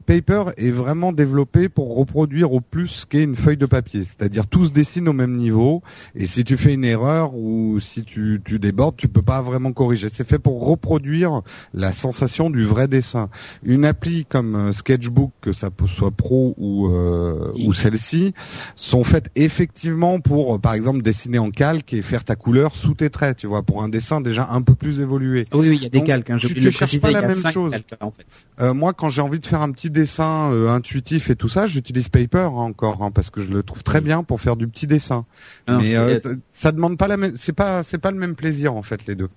[0.08, 4.46] Paper est vraiment développé pour reproduire au plus ce qu'est une feuille de papier, c'est-à-dire
[4.46, 5.82] tout se dessine au même niveau
[6.14, 9.70] et si tu fais une erreur ou si tu, tu débordes, tu peux pas vraiment
[9.74, 10.08] corriger.
[10.10, 11.42] C'est fait pour reproduire
[11.74, 13.28] la sensation du vrai dessin.
[13.62, 18.32] Une appli comme euh, Sketchbook, que ça soit pro ou euh, ou celle-ci,
[18.76, 22.94] sont faites effectivement pour, euh, par exemple, dessiner en calque et faire ta couleur sous
[22.94, 25.44] tes traits, tu vois, pour un dessin déjà un peu plus évolué.
[25.52, 26.30] Oui, oui, il y a des Donc, calques.
[26.30, 27.72] Hein, j'ai tu- tu cherches pas la même chose.
[27.72, 28.26] calques, en fait.
[28.60, 31.66] Euh, moi, quand j'ai envie de faire un petit dessin euh, intuitif et tout ça,
[31.66, 34.68] j'utilise Paper hein, encore hein, parce que je le trouve très bien pour faire du
[34.68, 35.24] petit dessin.
[35.66, 36.18] Ah non, Mais euh,
[36.50, 39.14] ça demande pas la même, c'est pas, c'est pas le même plaisir en fait les
[39.14, 39.28] deux.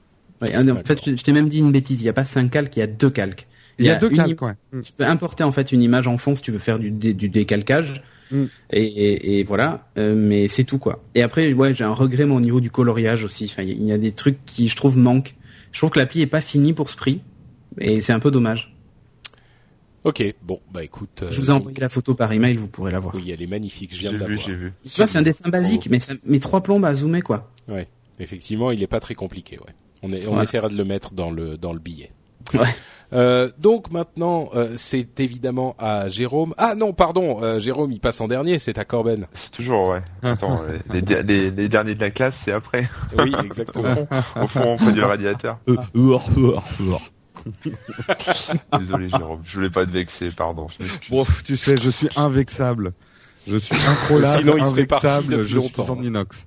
[0.41, 2.01] Ouais, en fait, je, je t'ai même dit une bêtise.
[2.01, 3.47] Il n'y a pas cinq calques, il y a deux calques.
[3.77, 4.53] Il y a deux une calques, ouais.
[4.73, 4.81] Mm.
[4.81, 7.13] Tu peux importer en fait une image en fond si tu veux faire du, dé-
[7.13, 8.01] du décalcage.
[8.31, 8.43] Mm.
[8.71, 11.03] Et, et, et voilà, Euh, mais c'est tout quoi.
[11.15, 13.45] Et après, ouais, j'ai un regret moi au niveau du coloriage aussi.
[13.51, 15.35] Enfin, il y y a des trucs qui je trouve manquent.
[15.71, 17.21] Je trouve que l'appli est pas finie pour ce prix,
[17.79, 18.70] et c'est un peu dommage.
[20.03, 21.25] Ok, bon, bah écoute.
[21.29, 23.13] Je euh, vous ai envoyé la photo par email, vous pourrez la voir.
[23.15, 24.47] Oui, elle est magnifique, je J'ai viens de la vu, voir.
[24.47, 24.73] j'ai vu.
[24.83, 27.49] Tu vois, c'est un dessin basique, mais ça trois plombes à zoomer quoi.
[28.19, 29.73] Effectivement, il est pas très compliqué, ouais.
[30.03, 30.43] On, est, on Voilà.
[30.43, 32.11] essaiera de le mettre dans le dans le billet.
[32.53, 32.59] Ouais.
[33.13, 36.53] Euh, donc maintenant, euh, c'est évidemment à Jérôme.
[36.57, 39.27] Ah non, pardon, euh, Jérôme, il passe en dernier, c'est à Corben.
[39.33, 39.99] C'est toujours, ouais.
[40.23, 40.61] Attends,
[40.93, 42.89] les- les derniers de la classe, c'est après.
[43.19, 44.07] Oui, exactement.
[44.41, 45.59] Au fond, on fait du radiateur.
[48.79, 49.41] Désolé, Jérôme.
[49.45, 50.67] Je voulais pas te vexer, pardon.
[50.77, 51.09] Je m'excuse.
[51.09, 52.93] Bon, tu sais, je suis invexable.
[53.47, 55.83] Je suis incroyable, Sinon, il serait parti invexable, depuis je longtemps.
[55.83, 56.45] suis en inox.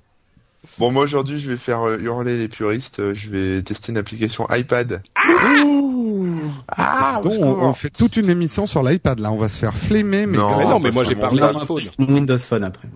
[0.79, 2.99] Bon, moi aujourd'hui, je vais faire euh, hurler les puristes.
[2.99, 5.01] Euh, Je vais tester une application iPad.
[6.69, 9.75] Ah, Donc, on, on fait toute une émission sur l'iPad là, on va se faire
[9.77, 10.57] flemmer, mais Non.
[10.57, 11.43] mais non, mais parce moi j'ai parlé.
[11.99, 12.87] Windows Phone après.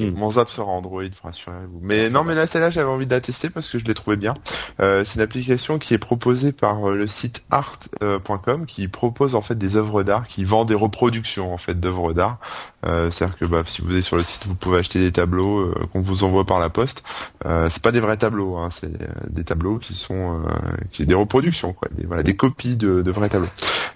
[0.00, 1.78] Mon zap sera Android, rassurez-vous.
[1.82, 2.28] Mais Ah, non, va.
[2.28, 4.34] mais là, celle-là, j'avais envie de la tester parce que je l'ai trouvée bien.
[4.80, 9.42] Euh, c'est une application qui est proposée par euh, le site art.com qui propose en
[9.42, 12.38] fait des œuvres d'art, qui vend des reproductions en fait d'œuvres d'art.
[12.86, 15.60] Euh, C'est-à-dire que bah, si vous êtes sur le site, vous pouvez acheter des tableaux
[15.60, 17.02] euh, qu'on vous envoie par la poste.
[17.46, 20.48] Euh, c'est pas des vrais tableaux, hein, c'est euh, des tableaux qui sont euh,
[20.92, 23.48] qui des reproductions, quoi, des, voilà, des copies de, de vrais tableaux.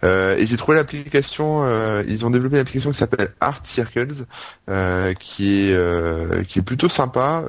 [0.02, 1.64] Et j'ai trouvé l'application,
[2.06, 4.26] ils ont développé une application qui s'appelle Art Circles,
[5.18, 7.42] qui est qui est plutôt sympa,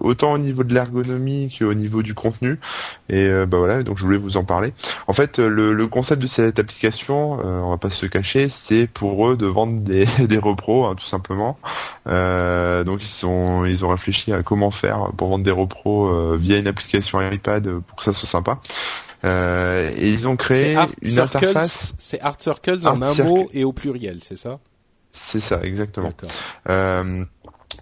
[0.00, 2.58] autant au niveau de l'ergonomie qu'au niveau du contenu.
[3.10, 4.72] Et euh, bah voilà, donc je voulais vous en parler.
[5.08, 8.48] En fait, euh, le, le concept de cette application, euh, on va pas se cacher,
[8.48, 11.58] c'est pour eux de vendre des, des repros, hein, tout simplement.
[12.08, 16.38] Euh, donc ils sont ils ont réfléchi à comment faire pour vendre des repros euh,
[16.40, 18.58] via une application iPad pour que ça soit sympa.
[19.24, 21.92] Euh, et ils ont créé Art une Circles, interface.
[21.98, 23.28] c'est Art Circles en Art un Circle.
[23.30, 24.58] mot et au pluriel, c'est ça?
[25.12, 26.12] C'est ça, exactement.
[26.68, 27.24] Euh,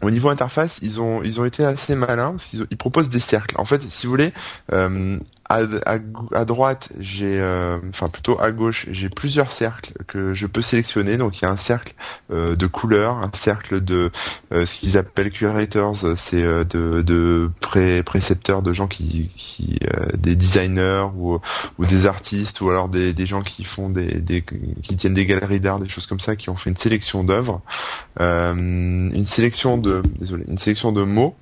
[0.02, 3.20] au niveau interface, ils ont ils ont été assez malins parce qu'ils ils proposent des
[3.20, 3.54] cercles.
[3.58, 4.32] En fait, si vous voulez,
[4.72, 5.18] euh,
[5.52, 5.98] à, à,
[6.34, 11.16] à droite, j'ai euh, enfin plutôt à gauche, j'ai plusieurs cercles que je peux sélectionner.
[11.16, 11.94] Donc il y a un cercle
[12.30, 14.10] euh, de couleurs, un cercle de
[14.52, 19.78] euh, ce qu'ils appellent curators, c'est euh, de, de pré précepteurs, de gens qui, qui
[19.84, 21.38] euh, des designers ou,
[21.78, 24.42] ou des artistes ou alors des, des gens qui font des, des
[24.82, 27.60] qui tiennent des galeries d'art, des choses comme ça, qui ont fait une sélection d'œuvres.
[28.20, 31.36] Euh, une sélection de désolé une sélection de mots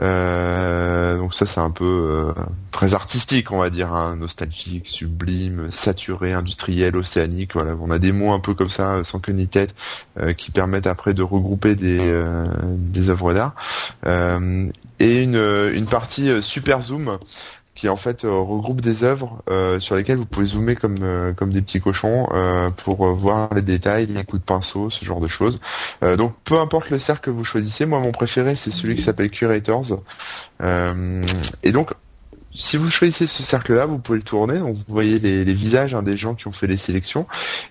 [0.00, 2.32] Euh, donc ça c'est un peu euh,
[2.72, 7.76] très artistique on va dire hein, nostalgique sublime saturé industriel océanique voilà.
[7.80, 9.74] On a des mots un peu comme ça sans queue ni tête
[10.18, 13.54] euh, qui permettent après de regrouper des euh, des œuvres d'art.
[14.06, 14.68] Euh,
[15.00, 15.40] et une
[15.74, 17.18] une partie super zoom
[17.74, 21.32] qui en fait euh, regroupe des œuvres euh, sur lesquelles vous pouvez zoomer comme euh,
[21.32, 22.28] comme des petits cochons
[22.84, 25.60] pour voir les détails, les coups de pinceau, ce genre de choses.
[26.02, 29.30] Donc peu importe le cercle que vous choisissez, moi mon préféré c'est celui qui s'appelle
[29.30, 30.00] Curators.
[30.62, 31.90] Et donc
[32.54, 35.94] si vous choisissez ce cercle-là, vous pouvez le tourner, donc vous voyez les, les visages
[35.94, 37.26] hein, des gens qui ont fait les sélections,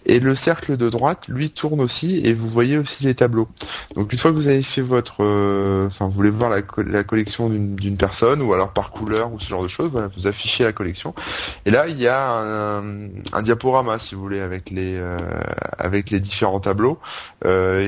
[0.06, 3.48] et le cercle de droite, lui, tourne aussi, et vous voyez aussi les tableaux.
[3.96, 7.04] Donc une fois que vous avez fait votre, euh, enfin vous voulez voir la, la
[7.04, 10.28] collection d'une d'une personne, ou alors par couleur, ou ce genre de choses, voilà, vous
[10.28, 11.14] affichez la collection,
[11.66, 15.18] et là il y a un, un diaporama, si vous voulez, avec les, euh,
[15.84, 16.98] avec les différents tableaux,
[17.46, 17.86] euh,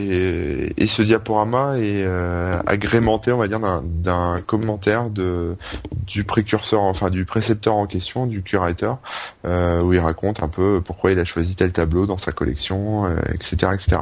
[0.77, 5.55] et, et ce diaporama est euh, agrémenté, on va dire, d'un- commentaire de
[6.05, 8.99] du précurseur, enfin du précepteur en question, du curateur,
[9.45, 13.09] euh, où il raconte un peu pourquoi il a choisi tel tableau dans sa collection,
[13.33, 13.97] etc., etc.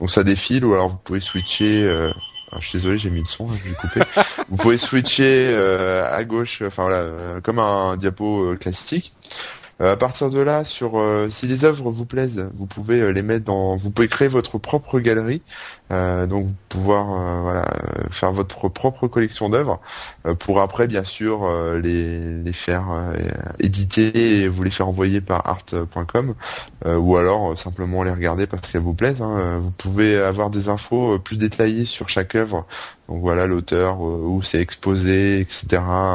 [0.00, 1.88] Donc ça défile, ou alors vous pouvez switcher.
[2.50, 4.00] alors, je suis désolé, j'ai mis le son, hein, je vais couper.
[4.48, 9.12] vous pouvez switcher euh, à gauche, enfin voilà, comme un diapo classique.
[9.80, 13.10] Euh, à partir de là, sur euh, si les œuvres vous plaisent, vous pouvez euh,
[13.12, 15.42] les mettre dans, vous pouvez créer votre propre galerie,
[15.90, 17.64] donc pouvoir
[18.10, 19.80] faire votre propre collection d'œuvres
[20.38, 21.48] pour après bien sûr
[21.82, 22.84] les, les faire
[23.58, 26.34] éditer et vous les faire envoyer par art.com
[26.84, 29.22] ou alors simplement les regarder parce qu'elles vous plaisent.
[29.22, 29.60] hein.
[29.62, 32.66] Vous pouvez avoir des infos plus détaillées sur chaque œuvre.
[33.08, 35.66] Donc voilà l'auteur, euh, où c'est exposé, etc.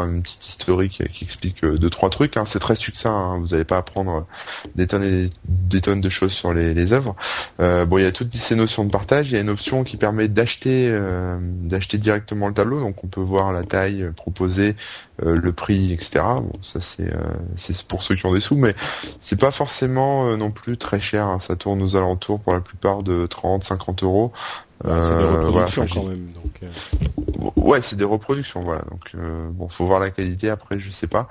[0.05, 2.37] Une petite historique qui explique euh, deux trois trucs.
[2.37, 2.43] hein.
[2.47, 3.09] C'est très succinct.
[3.11, 3.39] hein.
[3.39, 4.27] Vous n'allez pas apprendre
[4.75, 7.15] des tonnes et des tonnes de choses sur les, œuvres.
[7.59, 9.29] Euh, bon, il y a toutes ces notions de partage.
[9.31, 12.79] Il y a une option qui permet d'acheter euh, d'acheter directement le tableau.
[12.79, 14.75] Donc on peut voir la taille proposée,
[15.23, 16.23] le prix, etc.
[16.37, 17.11] Bon, ça c'est
[17.57, 18.75] c'est pour ceux qui ont des sous, mais
[19.21, 21.25] c'est pas forcément non plus très cher.
[21.27, 21.39] hein.
[21.39, 24.31] Ça tourne aux alentours pour la plupart de 30, 50 euros.
[24.83, 26.31] Bah, c'est des Euh, reproductions voilà, quand même.
[26.33, 26.67] Donc, euh,
[27.55, 28.81] Ouais, c'est des reproductions, voilà.
[28.89, 30.49] Donc euh, bon, faut voir la qualité.
[30.49, 31.27] Après, je sais pas.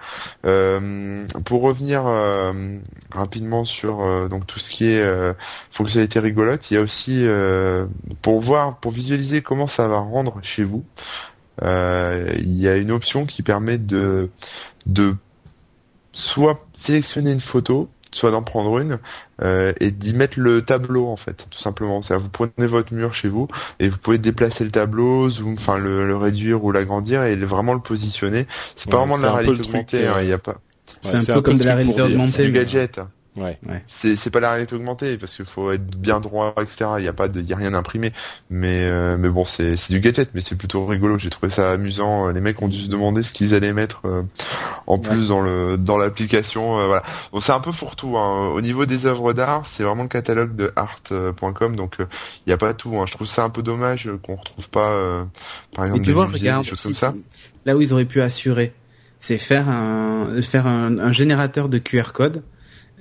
[0.46, 2.78] Euh, pour revenir euh,
[3.11, 5.33] rapidement sur euh, donc tout ce qui est euh,
[5.70, 7.87] fonctionnalité rigolote, il y a aussi euh,
[8.22, 10.85] pour voir, pour visualiser comment ça va rendre chez vous.
[11.62, 14.31] euh, il y a une option qui permet de
[14.87, 15.16] de
[16.12, 18.98] soit sélectionner une photo, soit d'en prendre une
[19.42, 22.03] euh, et d'y mettre le tableau en fait, tout simplement.
[22.03, 23.48] C'est-à-dire, vous prenez votre mur chez vous
[23.81, 27.46] et vous pouvez déplacer le tableau, zoom, enfin le, le réduire ou l'agrandir et le-
[27.46, 28.46] vraiment le positionner.
[28.77, 30.57] C'est pas vraiment de c'est la réalité augmentée, hein, euh, il y a pas.
[31.01, 32.33] C'est ouais, un peu comme de la réalité augmentée.
[32.37, 32.59] C'est du mais-
[33.37, 33.59] gadget.
[33.66, 33.83] Ouais.
[33.88, 36.90] C'est c'est pas la réalité augmentée parce qu'il faut être bien droit, etc.
[36.99, 38.12] Il y a pas de, y a rien imprimé.
[38.51, 41.18] Mais euh, mais bon, c'est c'est du gadget, mais c'est plutôt rigolo.
[41.18, 42.29] J'ai trouvé ça amusant.
[42.29, 44.23] Les mecs ont dû se demander ce qu'ils allaient mettre euh,
[44.87, 46.79] en plus dans le dans l'application.
[46.79, 47.03] euh, voilà.
[47.33, 48.16] Bon, c'est un peu fourre-tout.
[48.18, 48.49] Hein.
[48.49, 52.07] Au niveau des œuvres d'art, c'est vraiment le catalogue de art.com, donc euh,
[52.47, 52.97] il y a pas tout.
[52.99, 53.05] Hein.
[53.07, 55.25] Je trouve ça un peu dommage qu'on retrouve pas, euh,
[55.75, 57.12] par exemple, Mais tu des vois, musées, regarde, des choses si- comme ça.
[57.12, 57.25] si-
[57.64, 58.73] là où ils auraient pu assurer,
[59.21, 62.40] c'est faire un faire un, un générateur de QR code euh,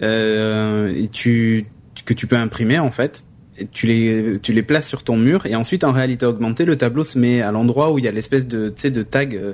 [0.02, 1.66] et tu
[2.06, 3.24] que tu peux imprimer en fait.
[3.58, 6.78] Et tu les tu les places sur ton mur et ensuite en réalité augmentée le
[6.78, 9.36] tableau se met à l'endroit où il y a l'espèce de tu sais de tag
[9.36, 9.54] euh,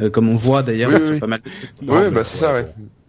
[0.00, 1.20] euh, comme on voit d'ailleurs Oui, sur oui.
[1.20, 1.40] pas mal.
[1.80, 2.66] Mais bah c'est ça, ouais.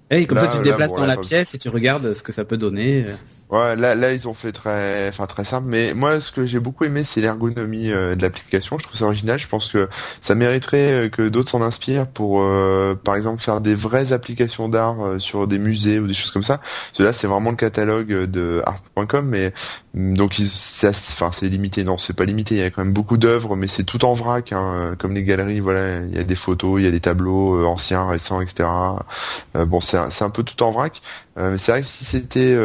[0.10, 1.68] Et comme Là, ça tu te là, déplaces bon, dans là, la pièce et tu
[1.70, 3.06] regardes ce que ça peut donner.
[3.50, 5.68] Ouais, là, là, ils ont fait très, enfin très simple.
[5.70, 8.78] Mais moi, ce que j'ai beaucoup aimé, c'est l'ergonomie euh, de l'application.
[8.78, 9.40] Je trouve ça original.
[9.40, 9.88] Je pense que
[10.22, 14.68] ça mériterait euh, que d'autres s'en inspirent pour, euh, par exemple, faire des vraies applications
[14.68, 16.60] d'art euh, sur des musées ou des choses comme ça.
[16.92, 19.54] Cela, c'est vraiment le catalogue de art.com, mais
[19.94, 21.86] mm, donc, assez- enfin, c'est limité.
[21.86, 22.56] Non, c'est pas limité.
[22.56, 25.24] Il y a quand même beaucoup d'œuvres, mais c'est tout en vrac, hein, comme les
[25.24, 25.62] galeries.
[25.62, 28.98] Voilà, il y a des photos, il y a des tableaux anciens, récents, etc.
[29.56, 31.02] Bon, c'est, un- c'est un peu tout en vrac.
[31.38, 32.56] Mais c'est vrai que si c'était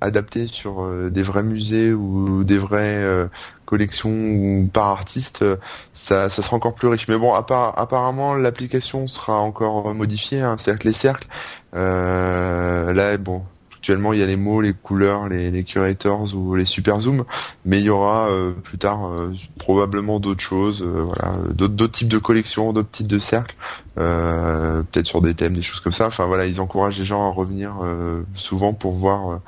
[0.00, 3.28] adapté sur euh, des vrais musées ou des vraies euh,
[3.64, 5.56] collections ou par artiste, euh,
[5.94, 7.08] ça, ça sera encore plus riche.
[7.08, 10.40] Mais bon, appar- apparemment l'application sera encore modifiée.
[10.40, 11.28] Hein, C'est-à-dire que les cercles,
[11.74, 13.44] euh, là, bon,
[13.82, 17.24] actuellement il y a les mots, les couleurs, les, les curators ou les super zooms,
[17.64, 21.92] mais il y aura euh, plus tard euh, probablement d'autres choses, euh, voilà, d'autres d'autres
[21.92, 23.56] types de collections, d'autres types de cercles
[23.98, 26.06] euh, peut-être sur des thèmes, des choses comme ça.
[26.06, 29.40] Enfin voilà, ils encouragent les gens à revenir euh, souvent pour voir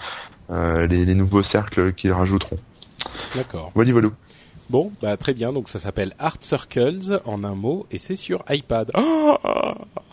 [0.51, 2.59] euh, les, les nouveaux cercles qu'ils rajouteront.
[3.37, 3.70] D'accord.
[3.77, 4.09] Voilà, voilà.
[4.68, 5.53] Bon, bah très bien.
[5.53, 8.90] Donc ça s'appelle Art Circles en un mot et c'est sur iPad.
[8.94, 9.38] Ah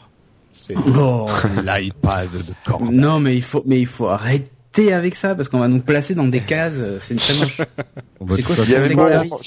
[0.54, 1.28] c'est Oh.
[1.66, 2.96] L'iPad de Corben.
[2.96, 6.16] non mais il faut mais il faut arrêter avec ça parce qu'on va nous placer
[6.16, 6.80] dans des cases.
[7.00, 7.58] C'est très moche.
[8.36, 8.56] C'est quoi,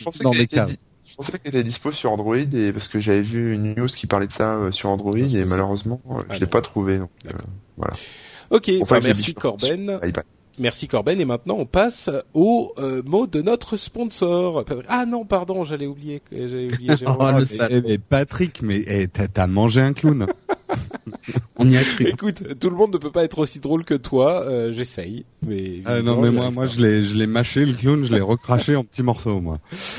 [0.05, 0.73] pensais dans des cases.
[1.15, 4.09] Je pensais qu'il était dispo sur Android et parce que j'avais vu une news qui
[4.09, 6.51] parlait de ça euh, sur Android Ah, et malheureusement euh, Ah je l'ai non.
[6.51, 6.99] pas trouvé.
[6.99, 7.31] Donc, euh,
[7.79, 7.97] D'accord.
[8.51, 10.01] Ok, bah, merci Corben.
[10.59, 11.21] Merci Corben.
[11.21, 14.65] Et maintenant on passe au euh, mot de notre sponsor.
[14.89, 16.23] Ah non, pardon, j'allais oublier.
[16.31, 17.17] J'allais oublier Jérôme.
[17.21, 17.69] Oh, le Mais- sale.
[17.73, 20.27] Eh, mais Patrick, mais eh, t'as t'as mangé un clown.
[21.57, 22.09] On y a cru.
[22.09, 24.43] Écoute, tout le monde ne peut pas être aussi drôle que toi.
[24.43, 28.05] euh, J'essaye, mais Ah non mais moi moi je l'ai je l'ai mâché le clown,
[28.05, 29.59] je l'ai recraché en petits morceaux moi.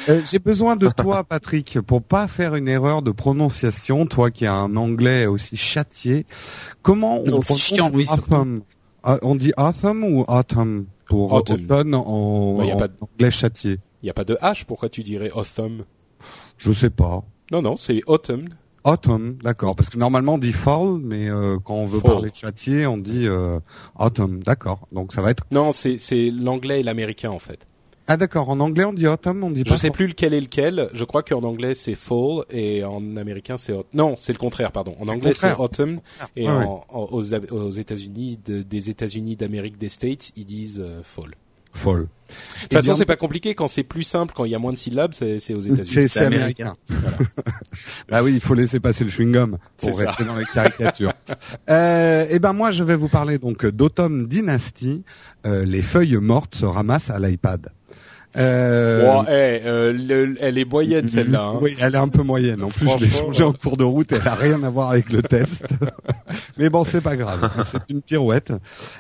[0.09, 4.45] Euh, J'ai besoin de toi Patrick pour pas faire une erreur de prononciation, toi qui
[4.45, 6.25] as un anglais aussi châtié.
[6.81, 8.33] Comment on Non, prononce chiant, oui, surtout.
[8.33, 8.61] autumn
[9.05, 11.63] Ah, On dit autumn ou autumn pour Autumn.
[11.63, 14.33] automne en, Bah, y a en pas de- anglais châtié Il y a pas de
[14.41, 14.65] H.
[14.65, 15.85] Pourquoi tu dirais autumn
[16.57, 17.23] Je sais pas.
[17.51, 18.47] Non, non, c'est autumn.
[18.83, 19.75] Autumn, d'accord.
[19.75, 22.11] Parce que normalement on dit fall, mais euh, quand on veut Fall.
[22.11, 23.59] parler de châtié, on dit euh,
[23.99, 24.87] autumn, d'accord.
[24.91, 25.43] Donc ça va être.
[25.51, 25.97] Non, c'est
[26.31, 27.65] l'anglais et l'américain en fait.
[28.07, 28.49] Ah d'accord.
[28.49, 29.77] En anglais on dit autumn, on dit Je pas.
[29.77, 30.89] sais plus lequel est lequel.
[30.93, 34.95] Je crois qu'en anglais c'est fall et en américain c'est non, c'est le contraire, pardon.
[34.99, 35.99] En anglais c'est autumn
[36.35, 36.65] et Ouais, en, ouais.
[36.89, 41.31] en- aux, aux États-Unis de- des États-Unis d'Amérique des States ils disent euh, fall.
[41.73, 42.07] folle.
[42.27, 44.71] De toute façon, c'est pas compliqué quand c'est plus simple, quand il y a moins
[44.73, 45.87] de syllabes, c'est c'est aux États-Unis.
[45.87, 46.75] C'est c'est américain.
[48.11, 50.07] ah oui, il faut laisser passer le chewing gum C'est pour ça.
[50.07, 51.13] rester dans les caricatures.
[51.69, 55.03] euh, et ben moi, je vais vous parler donc d'Autumn Dynasty.
[55.45, 57.69] Euh, les feuilles mortes se ramassent à l'iPad.
[58.37, 61.51] Euh, Bon, euh, le- elle est moyenne celle-là.
[61.53, 61.59] hein.
[61.61, 62.61] Oui, elle est un peu moyenne.
[62.63, 64.11] En plus, je l'ai changée en cours de route.
[64.11, 65.65] Elle a rien à voir avec le test.
[66.57, 67.49] Mais bon, c'est pas grave.
[67.71, 68.51] C'est une pirouette.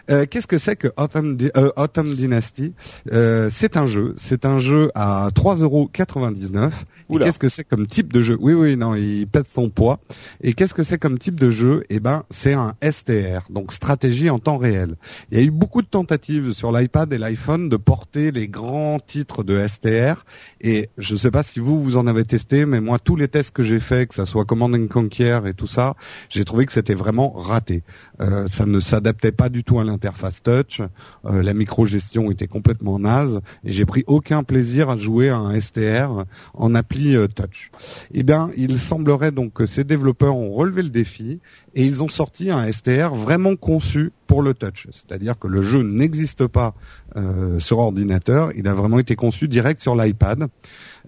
[0.09, 2.73] Euh, Qu'est-ce que c'est que Autumn, Di- euh, Autumn Dynasty?
[3.11, 4.13] Euh, C'est un jeu.
[4.17, 6.71] C'est un jeu à 3,99€.
[7.04, 7.04] Et Oula.
[7.09, 8.37] Qu'est-ce que c'est comme type de jeu?
[8.39, 9.99] Oui, oui, non, il pèse son poids.
[10.41, 11.83] Et qu'est-ce que c'est comme type de jeu?
[11.89, 14.95] Eh ben, c'est un STR, donc stratégie en temps réel.
[15.31, 18.99] Il y a eu beaucoup de tentatives sur l'iPad et l'iPhone de porter les grands
[18.99, 20.25] titres de STR.
[20.67, 23.27] Et je ne sais pas si vous vous en avez testé, mais moi tous les
[23.27, 25.93] tests que j'ai faits, que ça soit Command and Conquer et tout ça,
[26.27, 27.83] j'ai trouvé que c'était vraiment raté.
[28.19, 30.81] Euh, ça ne s'adaptait pas du tout à l'interface touch.
[31.25, 35.61] Euh, la micro-gestion était complètement naze et j'ai pris aucun plaisir à jouer à un
[35.61, 36.25] STR
[36.55, 37.69] en appli euh, touch.
[38.15, 41.41] Eh bien, il semblerait donc que ces développeurs ont relevé le défi
[41.75, 44.87] et ils ont sorti un STR vraiment conçu pour le touch.
[44.91, 46.73] C'est-à-dire que le jeu n'existe pas
[47.17, 50.47] euh, sur ordinateur, il a vraiment été conçu direct sur l'iPad.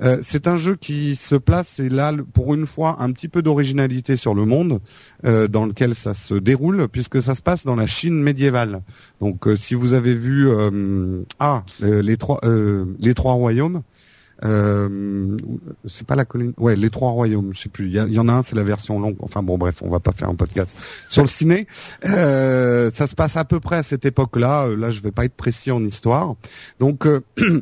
[0.04, 3.42] Euh, c'est un jeu qui se place, et là, pour une fois, un petit peu
[3.42, 4.82] d'originalité sur le monde
[5.26, 8.82] euh, dans lequel ça se déroule, puisque ça se passe dans la Chine médiévale.
[9.22, 10.48] Donc, si vous avez vu
[11.40, 12.40] ah les trois
[13.00, 13.82] les trois royaumes,
[14.44, 15.38] euh,
[15.88, 17.88] c'est pas la colline, ouais les trois royaumes, je sais plus.
[17.88, 19.18] Il y, en a un, c'est la version longue.
[19.20, 20.78] Enfin bon, bref, on va pas faire un podcast
[21.10, 21.68] sur le ciné.
[22.06, 24.68] Euh, ça se passe à peu près à cette époque-là.
[24.68, 26.36] Euh, Là, je vais pas être précis en histoire.
[26.80, 27.22] Donc euh,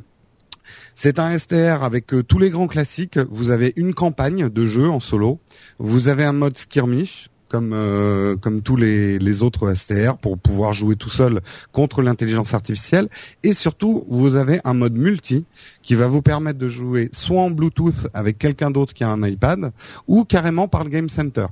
[0.96, 3.20] C'est un STR avec euh, tous les grands classiques.
[3.30, 5.40] Vous avez une campagne de jeu en solo.
[5.78, 10.74] Vous avez un mode skirmish comme euh, comme tous les, les autres STR pour pouvoir
[10.74, 11.40] jouer tout seul
[11.72, 13.08] contre l'intelligence artificielle.
[13.44, 15.46] Et surtout, vous avez un mode multi
[15.82, 19.26] qui va vous permettre de jouer soit en Bluetooth avec quelqu'un d'autre qui a un
[19.26, 19.72] iPad
[20.06, 21.46] ou carrément par le Game Center.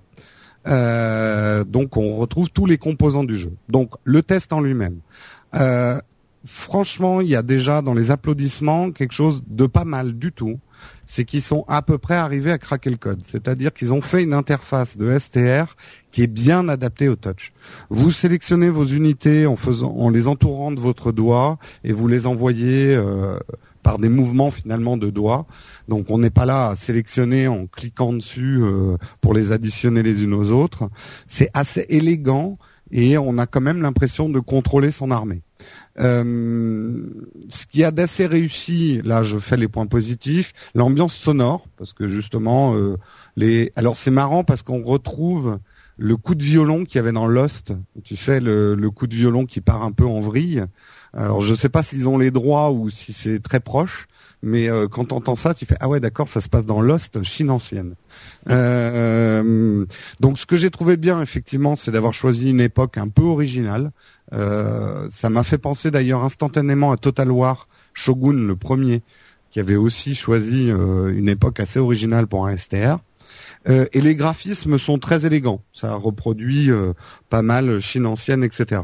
[0.67, 3.53] Euh, donc on retrouve tous les composants du jeu.
[3.69, 4.97] Donc le test en lui-même.
[5.55, 6.01] Euh,
[6.43, 10.59] franchement, il y a déjà dans les applaudissements quelque chose de pas mal du tout.
[11.15, 13.21] C'est qu'ils sont à peu près arrivés à craquer le code.
[13.23, 15.75] C'est-à-dire qu'ils ont fait une interface de STR
[16.09, 17.53] qui est bien adaptée au touch.
[17.91, 23.37] Vous sélectionnez vos unités en les entourant de votre doigt et vous les envoyez euh,
[23.83, 25.45] par des mouvements finalement de doigts.
[25.87, 30.23] Donc on n'est pas là à sélectionner en cliquant dessus euh, pour les additionner les
[30.23, 30.89] unes aux autres.
[31.27, 32.57] C'est assez élégant
[32.89, 35.43] et on a quand même l'impression de contrôler son armée.
[35.99, 37.03] Euh,
[37.49, 42.07] ce qui a d'assez réussi, là je fais les points positifs, l'ambiance sonore, parce que
[42.07, 42.97] justement, euh,
[43.35, 43.71] les.
[43.75, 45.59] Alors c'est marrant parce qu'on retrouve
[45.97, 47.73] le coup de violon qu'il y avait dans Lost.
[48.03, 50.65] Tu fais le, coup de violon qui part un peu en vrille.
[51.15, 54.07] Alors je sais pas s'ils ont les droits ou si c'est très proche,
[54.41, 56.81] mais euh, quand tu entends ça, tu fais ah ouais d'accord, ça se passe dans
[56.81, 57.93] Lost, Chine ancienne.
[58.47, 63.91] Donc ce que j'ai trouvé bien effectivement, c'est d'avoir choisi une époque un peu originale.
[64.33, 69.03] Euh, ça m'a fait penser d'ailleurs instantanément à Total War Shogun le premier,
[69.51, 72.97] qui avait aussi choisi euh, une époque assez originale pour un STR.
[73.69, 75.61] Euh, et les graphismes sont très élégants.
[75.71, 76.69] Ça reproduit
[77.29, 78.81] pas mal Chine ancienne, etc.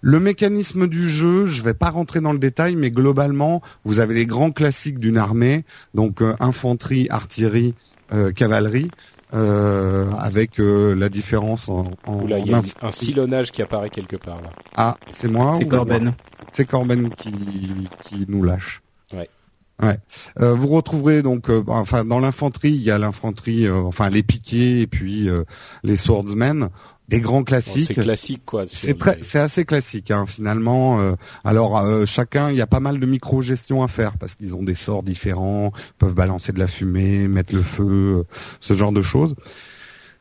[0.00, 4.14] Le mécanisme du jeu, je vais pas rentrer dans le détail, mais globalement, vous avez
[4.14, 7.74] les grands classiques d'une armée, donc infanterie, artillerie,
[8.34, 8.90] cavalerie,
[9.36, 13.52] euh, avec euh, la différence en, en, Oula, il y en a inf- un silonnage
[13.52, 14.50] qui apparaît quelque part là.
[14.76, 16.14] Ah, c'est moi C'est ou- Corben.
[16.52, 17.32] C'est Corben qui,
[18.00, 18.82] qui nous lâche.
[19.12, 19.28] Ouais.
[19.82, 19.98] Ouais.
[20.40, 24.22] Euh, vous retrouverez donc, euh, enfin, dans l'infanterie, il y a l'infanterie, euh, enfin les
[24.22, 25.44] piquets et puis euh,
[25.82, 26.70] les swordsmen,
[27.08, 27.86] des grands Bon, classiques.
[27.86, 28.64] c'est classique quoi.
[28.66, 31.00] C'est les- c'est assez classique hein, finalement.
[31.00, 31.12] euh,
[31.44, 34.62] alors euh, chacun, il y a pas mal de micro-gestion à faire parce qu'ils ont
[34.62, 38.22] des sorts différents, peuvent balancer de la fumée, mettre le feu, euh,
[38.60, 39.34] ce genre de choses.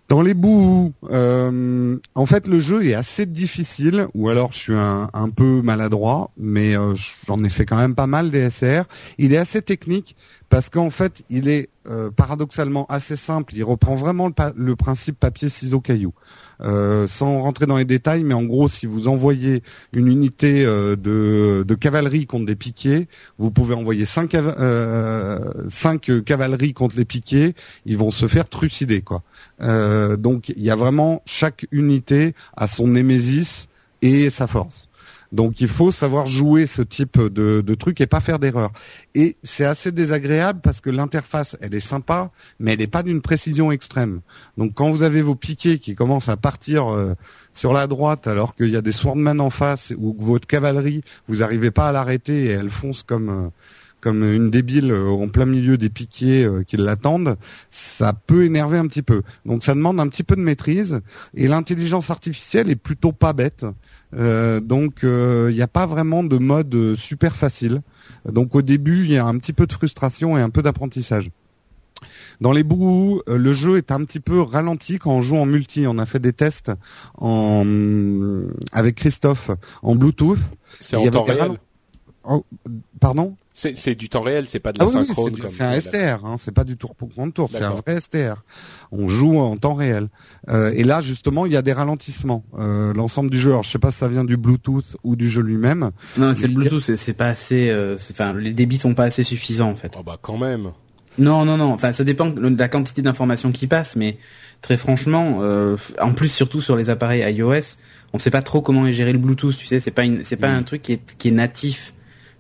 [0.08, 4.74] Dans les bouts, euh, en fait, le jeu est assez difficile, ou alors je suis
[4.76, 6.94] un, un peu maladroit, mais euh,
[7.26, 8.84] j'en ai fait quand même pas mal des SR.
[9.18, 10.16] Il est assez technique
[10.50, 13.56] parce qu'en fait, il est euh, paradoxalement assez simple.
[13.56, 16.14] Il reprend vraiment le, pa- le principe papier ciseaux caillou.
[16.62, 19.62] Euh, sans rentrer dans les détails, mais en gros, si vous envoyez
[19.94, 26.10] une unité euh, de, cavalerie contre des piquets, vous pouvez envoyer cinq, cava- euh, cinq
[26.10, 29.24] euh, cavaleries contre les piquets, ils vont se faire trucider, quoi.
[29.62, 33.68] Euh, donc, il y a vraiment chaque unité à son némésis
[34.02, 34.88] et sa force.
[35.36, 38.72] Donc il faut savoir jouer ce type de, truc et pas faire d'erreur.
[39.16, 43.22] Et c'est assez désagréable parce que l'interface, elle est sympa, mais elle n'est pas d'une
[43.22, 44.22] précision extrême.
[44.58, 47.16] Donc quand vous avez vos piquets qui commencent à partir euh,
[47.54, 51.02] sur la droite alors qu'il y a des swordmen en face ou que votre cavalerie,
[51.28, 53.50] vous n'arrivez pas à l'arrêter et elle fonce comme euh,
[54.06, 57.38] comme une débile euh, en plein milieu des piquiers euh, qui l'attendent,
[57.72, 59.24] ça peut énerver un petit peu.
[59.48, 61.02] Donc ça demande un petit peu de maîtrise
[61.34, 63.66] et l'intelligence artificielle est plutôt pas bête.
[64.16, 67.82] Euh, donc il n'y a pas vraiment de mode super facile.
[68.30, 71.32] Donc au début il y a un petit peu de frustration et un peu d'apprentissage.
[72.42, 75.86] Dans les bouts, le jeu est un petit peu ralenti quand on joue en multi.
[75.88, 76.72] On a fait des tests
[77.18, 77.64] en
[78.72, 79.52] avec Christophe
[79.82, 80.40] en Bluetooth.
[80.80, 81.58] C'est en temps réel.
[82.28, 82.44] Oh,
[83.00, 83.36] pardon?
[83.54, 85.34] C'est c'est du temps réel, c'est pas de la Ah oui, oui, synchrone.
[85.50, 88.44] c'est un STR, hein, c'est pas du tour pour tour, c'est un vrai STR.
[88.92, 90.10] On joue en temps réel.
[90.50, 92.44] Euh, et là, justement, il y a des ralentissements.
[92.60, 95.30] Euh, L'ensemble du jeu, alors je sais pas si ça vient du Bluetooth ou du
[95.30, 95.92] jeu lui-même.
[96.18, 97.70] Non, c'est le Bluetooth, c'est- c'est pas assez.
[97.70, 99.94] euh, c'est- Enfin, les débits sont pas assez suffisants en fait.
[99.98, 100.72] Oh bah quand même.
[101.18, 101.72] Non, non, non.
[101.72, 104.18] Enfin, ça dépend de la quantité d'informations qui passent, mais
[104.62, 107.78] très franchement, euh, en plus surtout sur les appareils iOS,
[108.12, 109.56] on sait pas trop comment est géré le Bluetooth.
[109.56, 110.60] Tu sais, c'est pas une, c'est pas Mhm.
[110.60, 111.95] un truc qui est qui est natif, euh,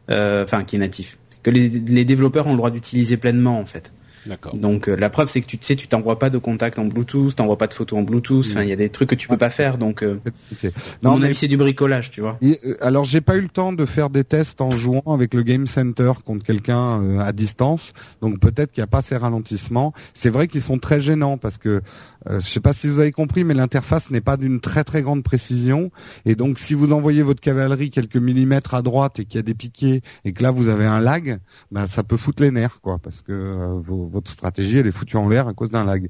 [0.09, 3.91] enfin qui est natif, que les, les développeurs ont le droit d'utiliser pleinement en fait.
[4.27, 4.55] D'accord.
[4.55, 6.85] Donc euh, la preuve c'est que tu tu sais, tu t'envoies pas de contact en
[6.85, 8.43] Bluetooth, t'envoies pas de photos en Bluetooth.
[8.49, 9.77] Enfin, il y a des trucs que tu peux pas faire.
[9.77, 10.17] Donc, euh,
[10.49, 10.69] compliqué.
[10.69, 12.37] à mon mais- avis, c'est du bricolage, tu vois.
[12.41, 15.35] Et, euh, alors j'ai pas eu le temps de faire des tests en jouant avec
[15.35, 19.15] le Game Center contre quelqu'un euh, à distance, donc peut-être qu'il n'y a pas ces
[19.15, 19.93] ralentissements.
[20.15, 21.83] C'est vrai qu'ils sont très gênants parce que
[22.29, 25.01] euh, je sais pas si vous avez compris, mais l'interface n'est pas d'une très très
[25.01, 25.91] grande précision,
[26.25, 29.43] et donc si vous envoyez votre cavalerie quelques millimètres à droite et qu'il y a
[29.43, 31.39] des piquets et que là vous avez un lag,
[31.71, 35.17] bah, ça peut foutre les nerfs quoi, parce que euh, votre stratégie elle est foutue
[35.17, 36.09] en l'air à cause d'un lag.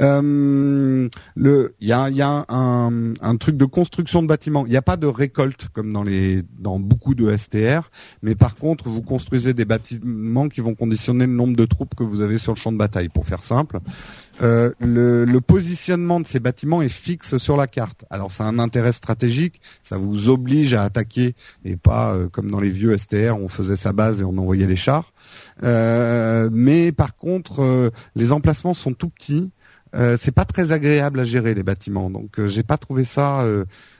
[0.00, 4.66] Euh, il y a, y a un, un truc de construction de bâtiments.
[4.66, 7.90] Il n'y a pas de récolte comme dans les, dans beaucoup de STR,
[8.22, 12.04] mais par contre, vous construisez des bâtiments qui vont conditionner le nombre de troupes que
[12.04, 13.08] vous avez sur le champ de bataille.
[13.08, 13.80] Pour faire simple,
[14.42, 18.04] euh, le, positionnement de ces bâtiments est fixe sur la carte.
[18.10, 19.60] Alors, c'est un intérêt stratégique.
[19.82, 21.34] Ça vous oblige à attaquer
[21.64, 24.66] et pas euh, comme dans les vieux STR, on faisait sa base et on envoyait
[24.66, 25.12] les chars.
[25.62, 29.50] Euh, mais par contre, les emplacements sont tout petits.
[30.16, 33.46] C'est pas très agréable à gérer les bâtiments, donc j'ai pas trouvé ça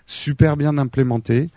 [0.06, 1.50] super bien implémenté.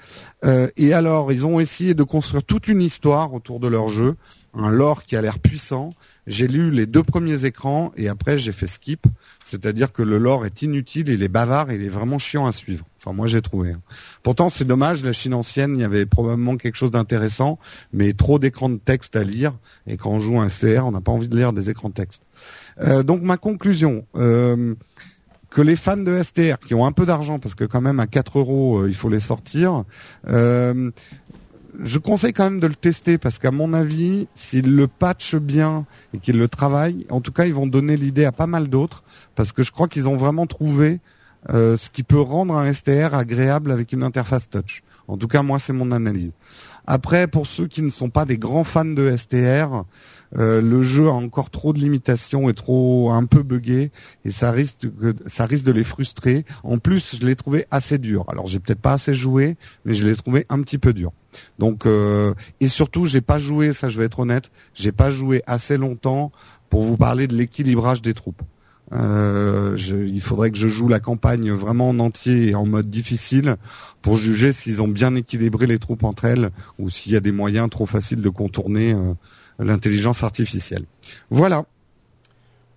[0.43, 4.15] Euh, et alors, ils ont essayé de construire toute une histoire autour de leur jeu,
[4.53, 5.89] un lore qui a l'air puissant.
[6.27, 9.05] J'ai lu les deux premiers écrans et après j'ai fait skip,
[9.43, 12.83] c'est-à-dire que le lore est inutile, il est bavard, il est vraiment chiant à suivre.
[12.99, 13.73] Enfin, moi j'ai trouvé.
[13.73, 13.81] hein.
[14.23, 17.59] Pourtant, c'est dommage, la Chine ancienne, il y avait probablement quelque chose d'intéressant,
[17.93, 19.53] mais trop d'écrans de texte à lire.
[19.85, 21.93] Et quand on joue un CR, on n'a pas envie de lire des écrans de
[21.93, 22.23] texte.
[22.79, 24.73] Euh, donc ma conclusion, euh,
[25.55, 28.07] que les fans de STR qui ont un peu d'argent, parce que quand même à
[28.07, 29.85] 4 euros euh, il faut les sortir,
[30.27, 30.91] euh,
[31.81, 35.85] je conseille quand même de le tester parce qu'à mon avis, s'ils le patchent bien
[36.13, 39.05] et qu'ils le travaillent, en tout cas ils vont donner l'idée à pas mal d'autres
[39.35, 40.99] parce que je crois qu'ils ont vraiment trouvé
[41.49, 44.83] euh, ce qui peut rendre un STR agréable avec une interface touch.
[45.07, 46.33] En tout cas, moi, c'est mon analyse.
[46.87, 49.85] Après, pour ceux qui ne sont pas des grands fans de STR,
[50.37, 53.91] euh, le jeu a encore trop de limitations et trop un peu buggé
[54.25, 56.45] et ça risque de les frustrer.
[56.63, 58.25] En plus, je l'ai trouvé assez dur.
[58.27, 59.55] Alors, j'ai peut-être pas assez joué,
[59.85, 61.11] mais je l'ai trouvé un petit peu dur.
[61.59, 65.43] Donc euh, et surtout, j'ai pas joué, ça je vais être honnête, j'ai pas joué
[65.47, 66.31] assez longtemps
[66.69, 68.41] pour vous parler de l'équilibrage des troupes.
[68.93, 73.55] Euh, il faudrait que je joue la campagne vraiment en entier et en mode difficile
[74.03, 77.31] pour juger s'ils ont bien équilibré les troupes entre elles ou s'il y a des
[77.31, 78.95] moyens trop faciles de contourner
[79.59, 80.85] l'intelligence artificielle.
[81.29, 81.65] Voilà.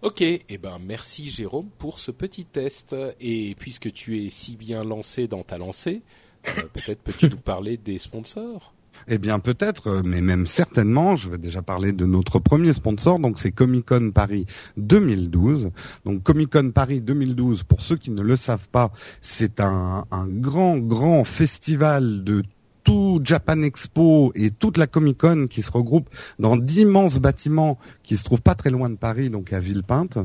[0.01, 2.95] Ok, eh ben merci Jérôme pour ce petit test.
[3.21, 6.03] Et puisque tu es si bien lancé dans ta lancée,
[6.47, 8.73] euh, peut-être peux-tu nous parler des sponsors?
[9.07, 13.19] Eh bien peut-être, euh, mais même certainement, je vais déjà parler de notre premier sponsor,
[13.19, 15.71] donc c'est Comic Con Paris 2012.
[16.05, 20.27] Donc Comic Con Paris 2012, pour ceux qui ne le savent pas, c'est un, un
[20.27, 22.43] grand, grand festival de
[22.89, 26.09] tout Japan Expo et toute la Comic Con qui se regroupe
[26.39, 27.79] dans d'immenses bâtiments
[28.09, 30.17] qui se trouvent pas très loin de Paris, donc à Villepinte.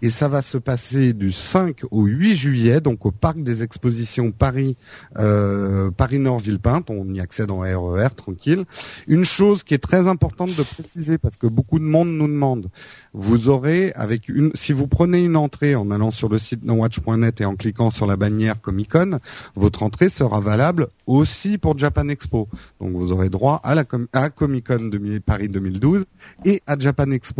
[0.00, 4.30] Et ça va se passer du 5 au 8 juillet, donc au parc des expositions
[4.30, 4.76] Paris,
[5.18, 6.88] euh, Paris Nord Villepinte.
[6.88, 8.64] On y accède en RER, tranquille.
[9.08, 12.70] Une chose qui est très importante de préciser, parce que beaucoup de monde nous demande,
[13.12, 17.40] vous aurez avec une, si vous prenez une entrée en allant sur le site nowatch.net
[17.40, 19.18] et en cliquant sur la bannière Comic Con,
[19.56, 22.48] votre entrée sera valable aussi pour Japan Expo.
[22.80, 23.84] Donc vous aurez droit à la
[24.30, 26.04] Comic Con 2000 Paris 2012
[26.44, 27.31] et à Japan Expo.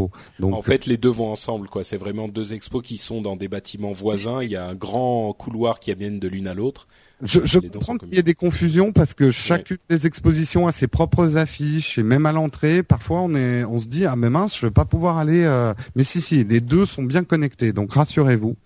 [0.43, 1.85] En fait, les deux vont ensemble, quoi.
[1.85, 4.43] C'est vraiment deux expos qui sont dans des bâtiments voisins.
[4.43, 6.87] Il y a un grand couloir qui amène de l'une à l'autre.
[7.23, 9.97] Je, je Les dons comprends qu'il y ait des confusions parce que chacune Ouais.
[9.97, 13.87] des expositions a ses propres affiches et même à l'entrée, parfois on est, on se
[13.87, 15.45] dit ah mais mince, je vais pas pouvoir aller.
[15.45, 18.57] euh, Mais si si, les deux sont bien connectés, donc rassurez-vous.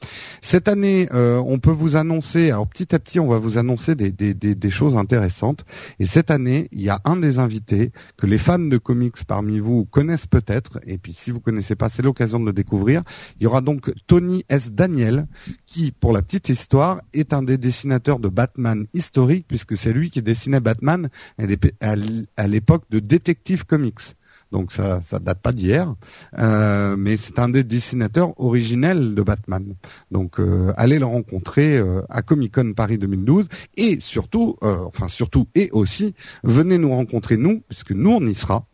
[0.40, 3.94] Cette année, euh, on peut vous annoncer, alors petit à petit, on va vous annoncer
[3.94, 5.66] des, des, des, des choses intéressantes.
[6.00, 9.58] Et cette année, il y a un des invités que les fans de comics parmi
[9.58, 13.02] vous connaissent peut-être, et puis si vous connaissez pas, c'est l'occasion de le découvrir.
[13.38, 14.72] Il y aura donc Tony S.
[14.72, 15.26] Daniel,
[15.66, 18.45] qui, pour la petite histoire, est un des dessinateurs de Batman
[18.94, 24.14] historique, puisque c'est lui qui dessinait Batman à l'époque de Detective Comics.
[24.52, 25.94] Donc ça, ça date pas d'hier,
[26.38, 29.74] Euh, mais c'est un des dessinateurs originels de Batman.
[30.10, 35.08] Donc euh, allez le rencontrer euh, à Comic Con Paris 2012 et surtout, euh, enfin
[35.08, 38.66] surtout et aussi, venez nous rencontrer nous, puisque nous on y sera.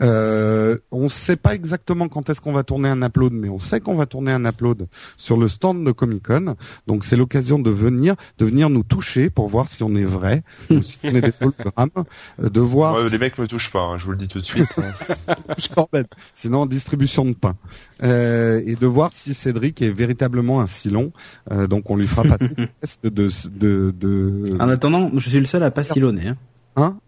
[0.00, 3.58] Euh, on ne sait pas exactement quand est-ce qu'on va tourner un upload, mais on
[3.58, 4.86] sait qu'on va tourner un upload
[5.16, 6.54] sur le stand de Comic Con.
[6.86, 10.42] Donc c'est l'occasion de venir, de venir nous toucher pour voir si on est vrai,
[10.70, 12.04] ou si on est des hologrammes,
[12.42, 14.40] euh, de voir Ouais, les mecs me touchent pas, hein, je vous le dis tout
[14.40, 14.68] de suite.
[14.78, 14.92] hein.
[16.34, 17.56] Sinon, distribution de pain.
[18.02, 21.12] Euh, et de voir si Cédric est véritablement un silon.
[21.50, 23.30] Euh, donc, on lui fera passer le test de...
[23.58, 24.56] de, de...
[24.60, 26.28] En attendant, je suis le seul à pas silonner.
[26.28, 26.36] Hein.
[26.76, 26.98] Hein?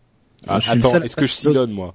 [0.49, 1.95] Ah, Je suis le attends, est-ce que je pas- sillonne moi?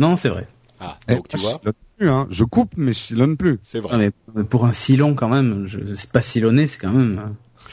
[0.00, 0.48] Non, c'est vrai.
[0.80, 2.26] Ah, Eh, donc tu moi, je vois, plus, hein.
[2.30, 3.58] Je coupe, mais je silonne plus.
[3.62, 4.12] c'est vrai.
[4.34, 7.20] Mais pour un silon quand même, je c'est pas silonner, c'est quand même.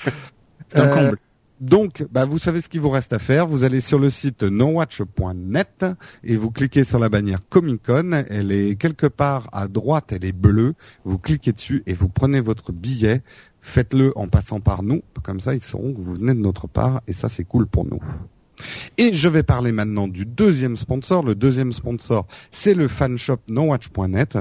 [0.05, 0.11] euh,
[0.67, 1.17] C'est un Euh, comble.
[1.61, 3.47] Donc, bah, vous savez ce qu'il vous reste à faire.
[3.47, 5.86] Vous allez sur le site nowatch.net
[6.23, 8.11] et vous cliquez sur la bannière Comic Con.
[8.30, 10.75] Elle est quelque part à droite, elle est bleue.
[11.03, 13.23] Vous cliquez dessus et vous prenez votre billet.
[13.61, 15.01] Faites-le en passant par nous.
[15.23, 17.86] Comme ça, ils sauront que vous venez de notre part et ça, c'est cool pour
[17.86, 18.01] nous.
[18.97, 21.24] Et je vais parler maintenant du deuxième sponsor.
[21.24, 24.38] Le deuxième sponsor, c'est le fanshop nowatch.net.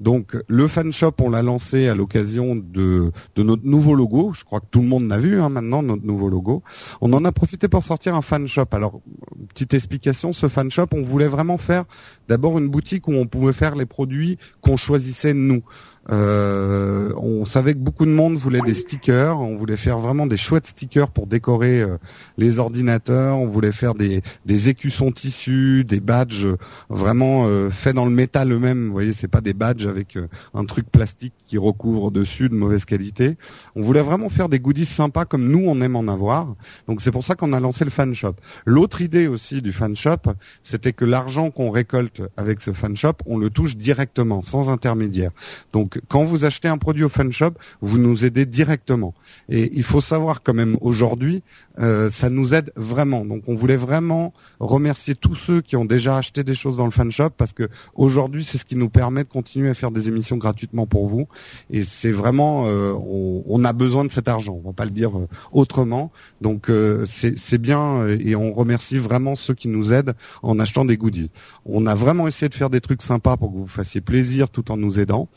[0.00, 4.32] Donc le fanshop, on l'a lancé à l'occasion de, de notre nouveau logo.
[4.34, 6.62] Je crois que tout le monde l'a vu hein, maintenant, notre nouveau logo.
[7.00, 8.66] On en a profité pour sortir un fanshop.
[8.72, 9.00] Alors,
[9.48, 11.84] petite explication, ce fanshop, on voulait vraiment faire
[12.28, 15.62] d'abord une boutique où on pouvait faire les produits qu'on choisissait nous.
[16.10, 20.36] Euh, on savait que beaucoup de monde voulait des stickers, on voulait faire vraiment des
[20.36, 21.98] chouettes stickers pour décorer euh,
[22.36, 24.22] les ordinateurs, on voulait faire des,
[24.68, 26.56] écussons tissus, des badges euh,
[26.88, 28.86] vraiment faits dans le métal eux-mêmes.
[28.86, 30.18] Vous voyez, c'est pas des badges avec
[30.54, 33.36] un truc plastique qui recouvre dessus de mauvaise qualité.
[33.76, 36.54] On voulait vraiment faire des goodies sympas comme nous on aime en avoir.
[36.88, 38.34] Donc c'est pour ça qu'on a lancé le fan shop.
[38.66, 40.32] L'autre idée aussi du fan shop,
[40.62, 45.30] c'était que l'argent qu'on récolte avec ce fan shop, on le touche directement, sans intermédiaire.
[45.72, 49.14] Donc quand vous achetez un produit au fan shop, vous nous aidez directement.
[49.48, 51.42] Et il faut savoir quand même aujourd'hui,
[51.78, 53.24] euh, ça nous aide vraiment.
[53.24, 56.90] Donc on voulait vraiment remercier tous ceux qui ont déjà acheté des choses dans le
[56.90, 60.08] fan shop parce que aujourd'hui c'est ce qui nous permet de continuer à faire des
[60.08, 61.28] émissions gratuitement pour vous.
[61.70, 64.60] Et c'est vraiment, euh, on, on a besoin de cet argent.
[64.62, 66.10] On va pas le dire euh, autrement.
[66.40, 70.84] Donc euh, c'est bien euh, et on remercie vraiment ceux qui nous aident en achetant
[70.84, 71.30] des goodies.
[71.64, 74.70] On a vraiment essayé de faire des trucs sympas pour que vous fassiez plaisir tout
[74.70, 75.28] en nous aidant.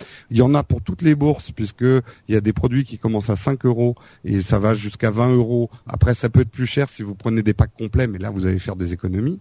[0.43, 3.35] En a pour toutes les bourses puisque il y a des produits qui commencent à
[3.35, 5.69] 5 euros et ça va jusqu'à 20 euros.
[5.87, 8.45] Après, ça peut être plus cher si vous prenez des packs complets, mais là, vous
[8.45, 9.39] allez faire des économies.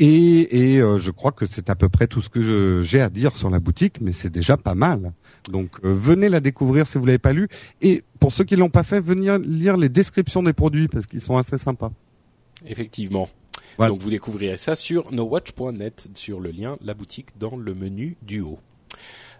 [0.00, 3.10] Et, et euh, je crois que c'est à peu près tout ce que j'ai à
[3.10, 5.12] dire sur la boutique, mais c'est déjà pas mal.
[5.50, 7.48] Donc euh, venez la découvrir si vous l'avez pas lu.
[7.82, 11.20] Et pour ceux qui l'ont pas fait, venir lire les descriptions des produits parce qu'ils
[11.20, 11.90] sont assez sympas.
[12.66, 13.28] Effectivement.
[13.76, 13.90] Voilà.
[13.92, 18.40] Donc vous découvrirez ça sur nowatch.net, sur le lien la boutique dans le menu du
[18.40, 18.58] haut.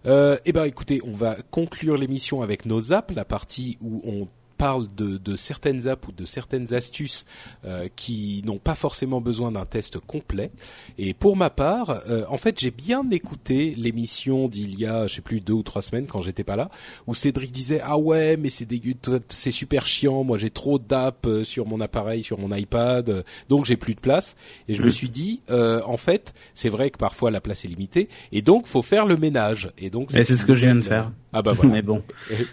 [0.07, 4.29] Euh, eh ben écoutez, on va conclure l'émission avec nos apps, la partie où on
[4.59, 7.25] parle de, de certaines apps ou de certaines astuces
[7.65, 10.51] euh, qui n'ont pas forcément besoin d'un test complet.
[10.99, 15.15] Et pour ma part, euh, en fait, j'ai bien écouté l'émission d'il y a, je
[15.15, 16.71] sais plus, deux ou trois semaines quand j'étais pas là,
[17.07, 18.95] où Cédric disait ah ouais, mais c'est dégueu,
[19.29, 20.25] c'est super chiant.
[20.25, 23.95] Moi, j'ai trop d'apps euh, sur mon appareil, sur mon iPad, euh, donc j'ai plus
[23.95, 24.37] de place.
[24.69, 27.69] Et je me suis dit, euh, en fait, c'est vrai que parfois la place est
[27.69, 29.71] limitée, et donc faut faire le ménage.
[29.79, 31.13] Et donc c'est ce que je viens de faire.
[31.33, 31.73] Ah bah voilà.
[31.75, 32.03] Mais bon.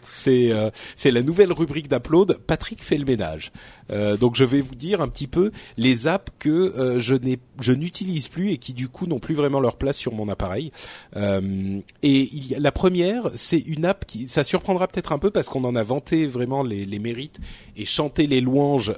[0.03, 2.39] C'est euh, c'est la nouvelle rubrique d'Upload.
[2.46, 3.52] Patrick fait le ménage.
[3.91, 8.28] Euh, donc je vais vous dire un petit peu les apps que euh, je n'utilise
[8.28, 10.72] plus et qui du coup n'ont plus vraiment leur place sur mon appareil.
[11.16, 15.64] Euh, et la première, c'est une app qui ça surprendra peut-être un peu parce qu'on
[15.64, 17.39] en a vanté vraiment les, mérites
[17.76, 18.93] et chanté les louanges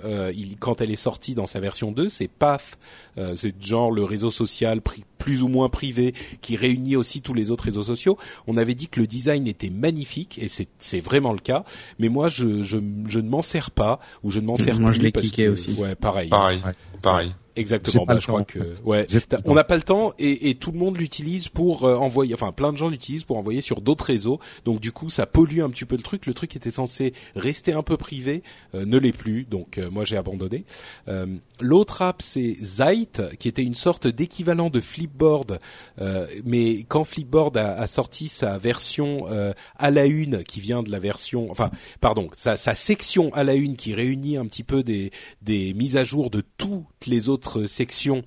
[0.60, 2.10] quand elle est sortie dans sa version 2.
[2.10, 2.78] C'est Path.
[3.18, 7.34] Euh, c'est genre le réseau social pri- plus ou moins privé qui réunit aussi tous
[7.34, 8.18] les autres réseaux sociaux.
[8.47, 11.63] On avait dit que le design était magnifique et c'est c'est vraiment le cas.
[11.99, 14.91] Mais moi, je je, je ne m'en sers pas ou je ne m'en sers Moi,
[14.91, 15.74] plus je l'ai cliqué que- aussi.
[15.74, 16.30] Ouais, pareil.
[16.30, 16.74] Pareil, Ouais.
[17.01, 17.32] pareil.
[17.58, 18.05] Exactement.
[18.05, 19.08] Bah, je crois que ouais,
[19.45, 22.34] on n'a pas le temps et, et tout le monde l'utilise pour euh, envoyer.
[22.34, 24.39] Enfin, plein de gens l'utilisent pour envoyer sur d'autres réseaux.
[24.66, 26.26] Donc du coup, ça pollue un petit peu le truc.
[26.26, 28.43] Le truc était censé rester un peu privé,
[28.76, 29.45] euh, ne l'est plus.
[29.45, 30.66] Donc euh, moi j'ai abandonné.
[31.08, 31.26] Euh,
[31.60, 35.58] L'autre app c'est Zite, qui était une sorte d'équivalent de Flipboard,
[35.99, 40.84] euh, mais quand Flipboard a, a sorti sa version euh, à la une, qui vient
[40.84, 44.62] de la version, enfin pardon, sa, sa section à la une qui réunit un petit
[44.64, 48.24] peu des, des mises à jour de toutes les autres sections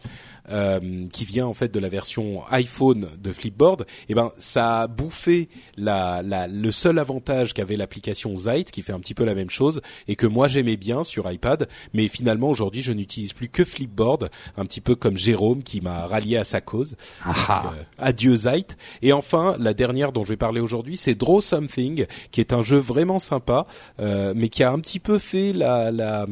[0.50, 4.86] euh, qui vient en fait de la version iPhone de Flipboard, et ben ça a
[4.88, 9.34] bouffé la, la, le seul avantage qu'avait l'application Zite qui fait un petit peu la
[9.34, 13.48] même chose et que moi j'aimais bien sur iPad, mais finalement aujourd'hui je n'utilise plus
[13.48, 16.96] que Flipboard, un petit peu comme Jérôme qui m'a rallié à sa cause.
[17.24, 17.36] Donc,
[17.76, 18.76] euh, adieu Zite.
[19.02, 22.62] Et enfin la dernière dont je vais parler aujourd'hui c'est Draw Something qui est un
[22.62, 23.66] jeu vraiment sympa,
[24.00, 26.26] euh, mais qui a un petit peu fait la, la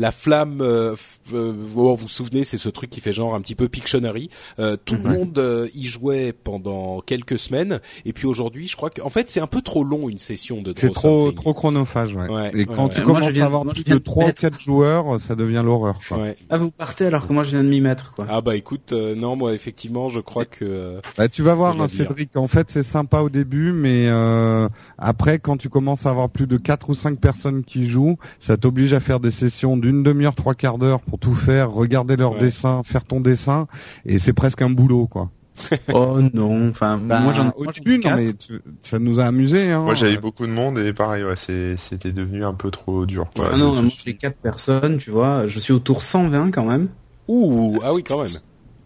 [0.00, 0.96] la flamme, euh,
[1.32, 4.30] euh, vous vous souvenez, c'est ce truc qui fait genre un petit peu Pictionary.
[4.58, 8.90] Euh, tout le monde euh, y jouait pendant quelques semaines, et puis aujourd'hui, je crois
[8.90, 12.28] qu'en fait, c'est un peu trop long une session de C'est trop trop chronophage, ouais.
[12.28, 12.94] Ouais, Et quand ouais.
[12.94, 15.98] tu commences viens- à avoir plus de 3 ou 4 joueurs, ça devient l'horreur.
[16.08, 16.18] quoi.
[16.18, 16.36] Ouais.
[16.48, 18.24] Ah, vous partez alors que moi je viens de m'y mettre, quoi.
[18.28, 21.80] Ah bah écoute, euh, non, moi effectivement, je crois que euh, Bah, tu vas voir,
[21.80, 21.88] hein.
[21.88, 22.36] Cédric.
[22.36, 26.46] En fait, c'est sympa au début, mais euh, après, quand tu commences à avoir plus
[26.46, 30.34] de quatre ou cinq personnes qui jouent, ça t'oblige à faire des sessions d'une demi-heure,
[30.34, 32.40] trois quarts d'heure pour tout faire, regarder leurs Ouais.
[32.40, 33.66] dessins, faire ton dessin,
[34.06, 35.30] et c'est presque un boulot, quoi.
[35.92, 38.16] Oh non, enfin, Bah, moi j'en au début, non, quatre.
[38.16, 39.70] mais tu- ça nous a amusé.
[39.70, 39.82] Hein.
[39.82, 43.26] Moi j'avais beaucoup de monde et pareil, ouais, c'était devenu un peu trop dur.
[43.36, 43.50] quoi.
[43.52, 45.48] Ah non, Je- moi j'ai quatre personnes, tu vois.
[45.48, 46.88] Je suis au tour 120 quand même.
[47.28, 48.30] ouh, ah oui, quand même.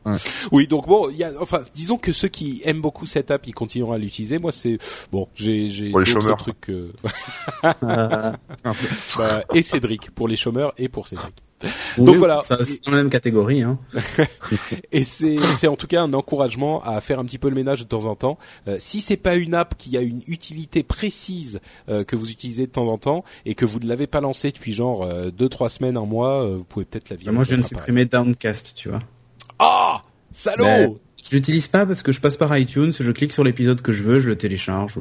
[0.07, 0.17] Ouais.
[0.53, 3.47] Oui, donc bon, il y a, enfin, disons que ceux qui aiment beaucoup cette app,
[3.47, 4.39] ils continueront à l'utiliser.
[4.39, 4.79] Moi, c'est
[5.11, 6.37] bon, j'ai j'ai d'autres chômeurs.
[6.37, 6.61] trucs.
[6.61, 6.93] que-
[7.65, 8.33] Euh,
[9.19, 11.35] bah, et Cédric pour les chômeurs et pour Cédric.
[11.63, 12.43] oui, Donc voilà.
[12.45, 13.79] ça, C'est dans la même catégorie, hein.
[14.93, 17.81] Et c'est c'est en tout cas un encouragement à faire un petit peu le ménage
[17.81, 18.39] de temps en temps.
[18.69, 22.67] Euh, si c'est pas une app qui a une utilité précise euh, que vous utilisez
[22.67, 25.49] de temps en temps et que vous ne l'avez pas lancée depuis genre euh, deux
[25.49, 27.33] trois semaines un mois, euh, vous pouvez peut-être la virer.
[27.33, 29.01] Moi je viens de supprimer Downcast, tu vois.
[30.35, 30.91] Salaud Ben,
[31.23, 34.03] Je l'utilise pas parce que je passe par iTunes, je clique sur l'épisode que je
[34.03, 34.99] veux, je le télécharge.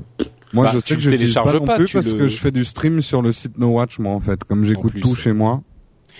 [0.53, 2.07] Moi, Bah, je sais le que je l'utilise télécharges pas non pas, plus tu parce
[2.07, 4.63] le- que je fais du stream sur le site No Watch, moi, en fait, comme
[4.63, 5.61] j'écoute tout chez moi.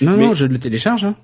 [0.02, 1.16] Non, Mais- non, je le télécharge, hein.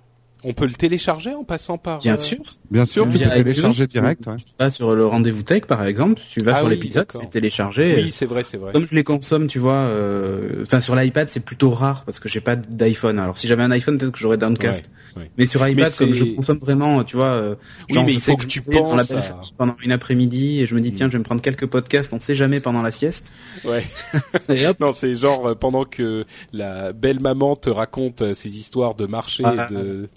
[0.44, 2.00] On peut le télécharger en passant par.
[2.00, 2.40] Bien euh, sûr.
[2.72, 4.24] Bien sûr, tu Via peux télécharger iTunes, direct.
[4.24, 4.38] tu- ouais.
[4.38, 7.30] Tu vas sur le rendez-vous tech, par exemple, tu vas Ah sur oui, l'épisode, c'est
[7.30, 7.96] téléchargé.
[7.98, 8.72] Oui, c'est vrai, c'est vrai.
[8.72, 12.30] Comme je les consomme, tu vois, euh, enfin sur l'iPad c'est plutôt rare parce que
[12.30, 13.20] j'ai pas d'iPhone.
[13.20, 14.90] Alors si j'avais un iPhone peut-être que j'aurais Downcast.
[15.18, 15.32] Ouais, ouais.
[15.38, 17.26] Mais sur iPad Mais comme je consomme vraiment, tu vois.
[17.26, 17.56] euh,
[17.90, 19.92] Oui, genre, mais il faut que je tu vais dans la penses à- pendant une
[19.92, 20.96] après-midi et je me dis Mm.
[20.96, 23.34] tiens je vais me prendre quelques podcasts, on sait jamais pendant la sieste.
[23.66, 23.84] Ouais.
[24.50, 26.24] Et hop, Non, c'est genre euh, pendant que
[26.54, 29.68] la belle maman te raconte ses histoires de marché Ah.
[29.70, 30.08] de-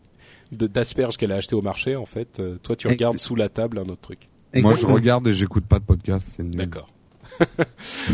[0.52, 3.78] d'asperges qu'elle a acheté au marché en fait, euh, toi tu regardes sous la table
[3.78, 4.28] un autre truc.
[4.54, 6.36] Moi, je regarde et j'écoute pas de podcast.
[6.40, 6.88] D'accord.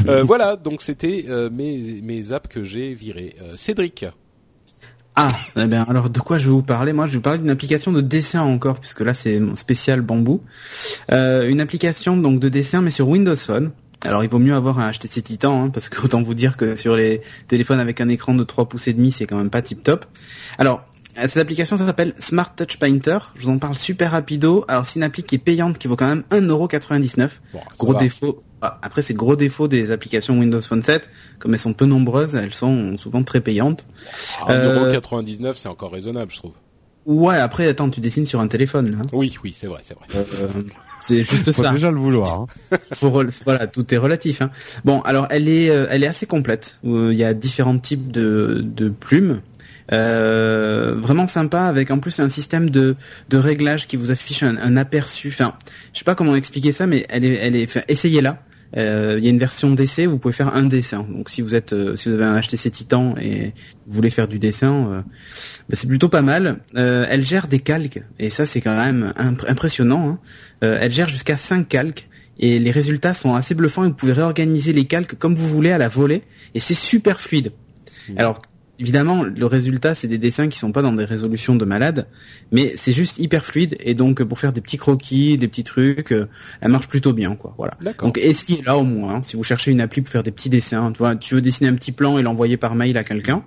[0.07, 3.35] Euh, voilà, donc c'était euh, mes mes apps que j'ai virées.
[3.43, 4.07] Euh, Cédric.
[5.17, 6.93] Ah, eh bien, alors de quoi je vais vous parler?
[6.93, 10.01] Moi, je vais vous parler d'une application de dessin encore, puisque là c'est mon spécial
[10.01, 10.43] bambou.
[11.11, 13.73] Euh, une application donc de dessin, mais sur Windows Phone.
[14.05, 16.77] Alors, il vaut mieux avoir un HTC Titan, hein, parce que autant vous dire que
[16.77, 19.61] sur les téléphones avec un écran de 3 pouces et demi, c'est quand même pas
[19.61, 20.07] tip top.
[20.57, 20.85] Alors,
[21.23, 23.19] cette application ça s'appelle Smart Touch Painter.
[23.35, 24.65] Je vous en parle super rapido.
[24.69, 27.29] Alors, c'est une appli qui est payante, qui vaut quand même 1,99€.
[27.53, 27.99] Bon, Gros va.
[27.99, 28.43] défaut.
[28.63, 31.09] ah, Après, c'est gros défaut des applications Windows Phone 7.
[31.39, 33.87] Comme elles sont peu nombreuses, elles sont souvent très payantes.
[34.47, 36.53] Ah, Euh, 1,99€, c'est encore raisonnable, je trouve.
[37.07, 38.99] Ouais, après, attends, tu dessines sur un téléphone, là.
[39.13, 40.07] Oui, oui, c'est vrai, c'est vrai.
[40.15, 40.49] Euh,
[41.01, 41.73] c'est juste Faut ça.
[41.73, 42.43] déjà le vouloir.
[42.73, 42.77] hein.
[42.93, 43.09] Faut
[43.45, 44.43] voilà, tout est relatif.
[44.43, 44.51] Hein.
[44.85, 46.77] Bon, alors elle est, euh, elle est assez complète.
[46.85, 49.41] Euh, Il y a différents types de, de plumes.
[49.93, 52.97] Euh, vraiment sympa avec en plus un système de,
[53.31, 55.29] de réglage qui vous affiche un, un aperçu.
[55.29, 55.55] Enfin,
[55.93, 57.65] je sais pas comment expliquer ça, mais elle est, elle est.
[57.65, 58.43] Enfin, essayez-la.
[58.77, 61.07] Euh, Il y a une version d'essai, vous pouvez faire un dessin.
[61.11, 63.55] Donc si vous êtes, euh, si vous avez un HTC Titan et
[63.87, 65.01] vous voulez faire du dessin, euh,
[65.71, 66.59] bah, c'est plutôt pas mal.
[66.77, 70.09] Euh, elle gère des calques et ça c'est quand même imp- impressionnant.
[70.11, 70.19] hein.
[70.65, 72.09] Euh, elle gère jusqu'à 5 calques
[72.39, 75.73] et les résultats sont assez bluffants et vous pouvez réorganiser les calques comme vous voulez
[75.73, 76.23] à la volée
[76.55, 77.53] et c'est super fluide.
[78.11, 78.19] Mhm.
[78.19, 78.43] Alors
[78.79, 82.07] évidemment le résultat c'est des dessins qui sont pas dans des résolutions de malade
[82.53, 86.13] mais c'est juste hyper fluide et donc pour faire des petits croquis, des petits trucs,
[86.13, 86.29] euh,
[86.61, 87.55] elle marche plutôt bien quoi.
[87.59, 87.75] Voilà.
[87.83, 88.09] D'accord.
[88.09, 89.23] Donc essayez là au moins hein.
[89.25, 91.69] si vous cherchez une appli pour faire des petits dessins, tu vois, tu veux dessiner
[91.69, 93.45] un petit plan et l'envoyer par mail à quelqu'un,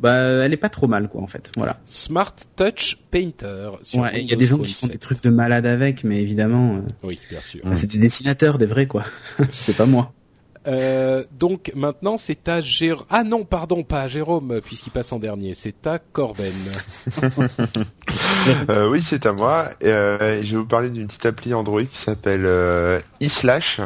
[0.00, 0.14] bah
[0.44, 1.50] elle est pas trop mal quoi en fait.
[1.56, 1.80] Voilà.
[1.86, 3.70] Smart Touch Painter.
[3.82, 4.92] Sur Ouais, il y a des gens qui font 7.
[4.92, 7.62] des trucs de malade avec mais évidemment euh, Oui, bien sûr.
[7.72, 9.04] C'est des dessinateurs des vrais quoi.
[9.50, 10.12] c'est pas moi.
[10.68, 13.06] Euh, donc maintenant c'est à Jérôme.
[13.10, 15.54] Ah non, pardon, pas à Jérôme puisqu'il passe en dernier.
[15.54, 16.52] C'est à Corben.
[18.70, 19.70] Euh, oui, c'est à moi.
[19.84, 23.80] Euh, je vais vous parler d'une petite appli Android qui s'appelle euh, eSlash,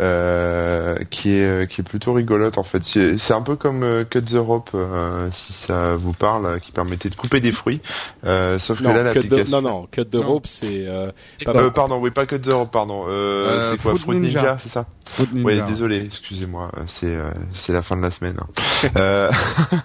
[0.00, 2.82] euh, qui est qui est plutôt rigolote en fait.
[2.84, 6.72] C'est c'est un peu comme euh, Cut the Rope, euh, si ça vous parle, qui
[6.72, 7.80] permettait de couper des fruits.
[8.26, 9.62] Euh, sauf que non, là, cut the, l'application.
[9.62, 10.22] non, non, cut the Non.
[10.22, 11.10] rope, c'est euh,
[11.44, 13.04] pas Euh, pardon, oui, pas Cut the Rope, pardon.
[13.08, 14.56] Euh, Euh, c'est quoi, Fruit Fruit Ninja, Ninja.
[14.62, 15.46] c'est ça Fruit Ninja.
[15.46, 18.36] Oui, désolé, excusez-moi, euh, c'est euh, c'est la fin de la semaine.
[18.40, 18.88] hein.
[18.96, 19.30] euh,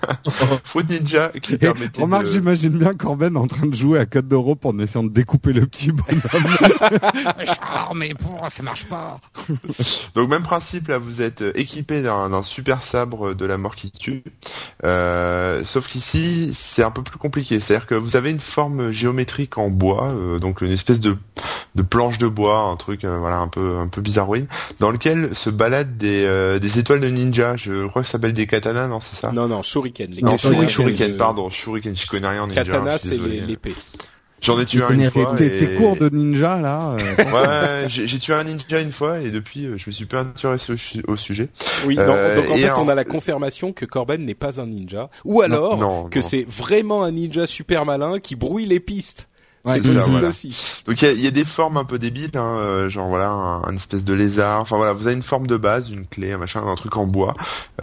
[0.64, 2.30] Fruit Ninja qui Et permettait remarque, de...
[2.32, 5.66] j'imagine bien Corben en train de jouer à Code d'Europe en essayant de découper le
[5.66, 6.58] petit bonhomme.
[7.96, 9.20] Mais bon, ça marche pas.
[10.16, 13.92] Donc même principe, là vous êtes équipé d'un d'un super sabre de la mort qui
[13.92, 14.24] tue,
[14.86, 19.58] Euh, sauf qu'ici c'est un peu plus compliqué, c'est-à-dire que vous avez une forme géométrique
[19.58, 21.18] en bois, euh, donc une espèce de,
[21.76, 24.48] de planche de bois, un truc euh, voilà un peu un peu bizarroïne,
[24.80, 28.34] dans lequel se baladent des, euh, des étoiles de ninja, je crois que ça s'appelle
[28.34, 29.32] des katanas, non c'est ça?
[29.32, 30.12] Non, non, shuriken.
[30.12, 32.64] Les Non, katanas, shuriken, c'est shuriken, le- pardon, shuriken, je connais rien en ninja.
[32.64, 33.76] Katana, c'est l'épée.
[34.42, 35.36] J'en ai tué un une fois.
[35.36, 36.92] Tes et- tes cours de ninja là.
[36.98, 36.98] euh,
[37.84, 40.72] Ouais, j'ai tué un ninja une fois et depuis euh, je me suis plus intéressé
[40.72, 41.50] au, su- au sujet.
[41.86, 44.62] Oui, non, Euh, donc en fait, en- on a la confirmation que Corben n'est pas
[44.62, 48.80] un ninja, ou alors non, que c'est vraiment un ninja super malin qui brouille les
[48.80, 49.28] pistes.
[49.66, 50.28] Ouais, c'est possible voilà.
[50.30, 50.56] aussi.
[50.86, 53.10] Donc il y a, il y a des formes un peu débiles, hein, euh, genre
[53.10, 54.62] voilà un, un espèce de lézard.
[54.62, 57.06] Enfin voilà, vous avez une forme de base, une clé, un machin, un truc en
[57.06, 57.34] bois,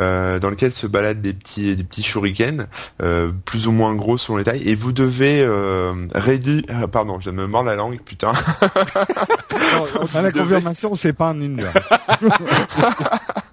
[0.00, 2.66] euh, dans lequel se baladent des petits des petits shurikens,
[3.02, 6.62] euh, plus ou moins gros selon les tailles, et vous devez euh, réduire.
[6.70, 8.32] ah, Pardon, je me mordre la langue, putain.
[8.72, 11.72] on a la devez- confirmation, c'est pas un ninja.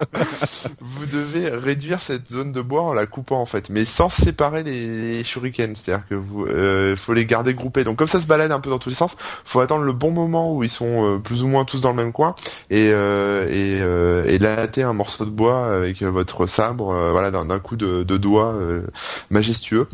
[0.80, 4.64] vous devez réduire cette zone de bois en la coupant en fait, mais sans séparer
[4.64, 7.84] les, shurikens, c'est-à-dire que vous euh, faut les garder groupés.
[7.84, 10.12] Donc comme ça se balade un peu dans tous les sens, faut attendre le bon
[10.12, 12.36] moment où ils sont euh, plus ou moins tous dans le même coin
[12.70, 17.60] et euh, et, euh, et latter un morceau de bois avec votre sabre, voilà d'un
[17.60, 18.56] coup de, de doigt
[19.30, 19.88] majestueux.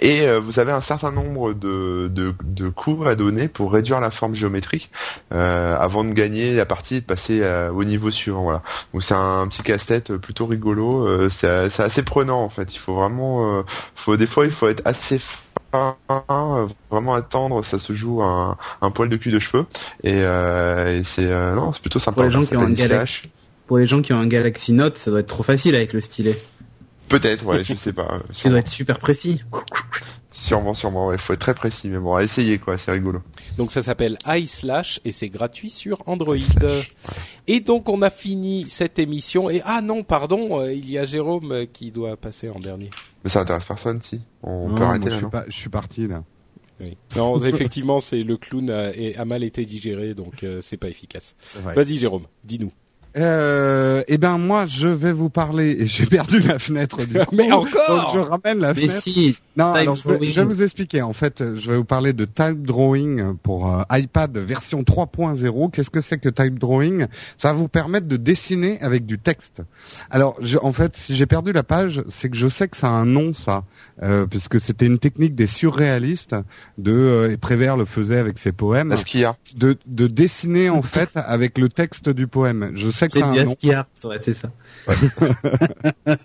[0.00, 4.00] Et euh, vous avez un certain nombre de, de, de coups à donner pour réduire
[4.00, 4.90] la forme géométrique
[5.32, 8.42] euh, avant de gagner la partie et de passer euh, au niveau suivant.
[8.42, 8.62] Voilà.
[8.92, 11.06] Donc c'est un petit casse-tête plutôt rigolo.
[11.06, 12.74] euh, c'est assez prenant en fait.
[12.74, 13.62] Il faut vraiment, euh,
[13.94, 15.20] faut des fois il faut être assez
[15.72, 17.64] fin, euh, vraiment attendre.
[17.64, 19.66] Ça se joue un, un poil de cul de cheveux
[20.02, 22.16] et, euh, et c'est euh, non c'est plutôt sympa.
[22.16, 22.98] Pour les gens Ça qui ont un s'appelle galère.
[23.02, 23.22] Slash.
[23.66, 26.02] Pour les gens qui ont un Galaxy Note, ça doit être trop facile avec le
[26.02, 26.38] stylet.
[27.08, 28.08] Peut-être, ouais, je sais pas.
[28.12, 29.42] euh, Ça doit être super précis.
[30.32, 31.08] sûrement, sûrement.
[31.08, 32.76] Ouais, faut être très précis, mais bon, à essayer quoi.
[32.78, 33.22] C'est rigolo.
[33.56, 36.36] Donc ça s'appelle iSlash et c'est gratuit sur Android.
[37.46, 39.48] Et donc on a fini cette émission.
[39.50, 42.90] Et ah non, pardon, euh, il y a Jérôme euh, qui doit passer en dernier.
[43.22, 44.20] Mais ça intéresse personne, si.
[44.42, 46.24] On Non, peut moi, arrêter je suis non pas, je suis parti là.
[46.80, 46.96] Oui.
[47.16, 50.88] Non, effectivement, c'est le clown a, est- a mal été digéré, donc euh, c'est pas
[50.88, 51.36] efficace.
[51.64, 51.74] Ouais.
[51.74, 52.72] Vas-y, Jérôme, dis-nous.
[53.16, 57.34] Euh, eh ben moi, je vais vous parler et j'ai perdu la fenêtre du coup.
[57.36, 59.02] Mais Donc je encore ramène la Mais fenêtre.
[59.02, 60.32] si, Non, alors je vais, Drawing.
[60.32, 61.02] je vais vous expliquer.
[61.02, 65.70] En fait, euh, je vais vous parler de Type Drawing pour euh, iPad version 3.0.
[65.70, 67.06] Qu'est-ce que c'est que Type Drawing?
[67.38, 69.62] Ça va vous permettre de dessiner avec du texte.
[70.10, 72.88] Alors, je, en fait, si j'ai perdu la page, c'est que je sais que ça
[72.88, 73.62] a un nom, ça,
[74.02, 76.34] euh, puisque c'était une technique des surréalistes
[76.78, 79.36] de euh, et Prévert le faisait avec ses poèmes, Est-ce qu'il y a?
[79.56, 82.72] De, de dessiner en fait avec le texte du poème.
[82.74, 83.54] Je sais c'est du un nom.
[83.72, 84.50] Art, ouais, c'est ça.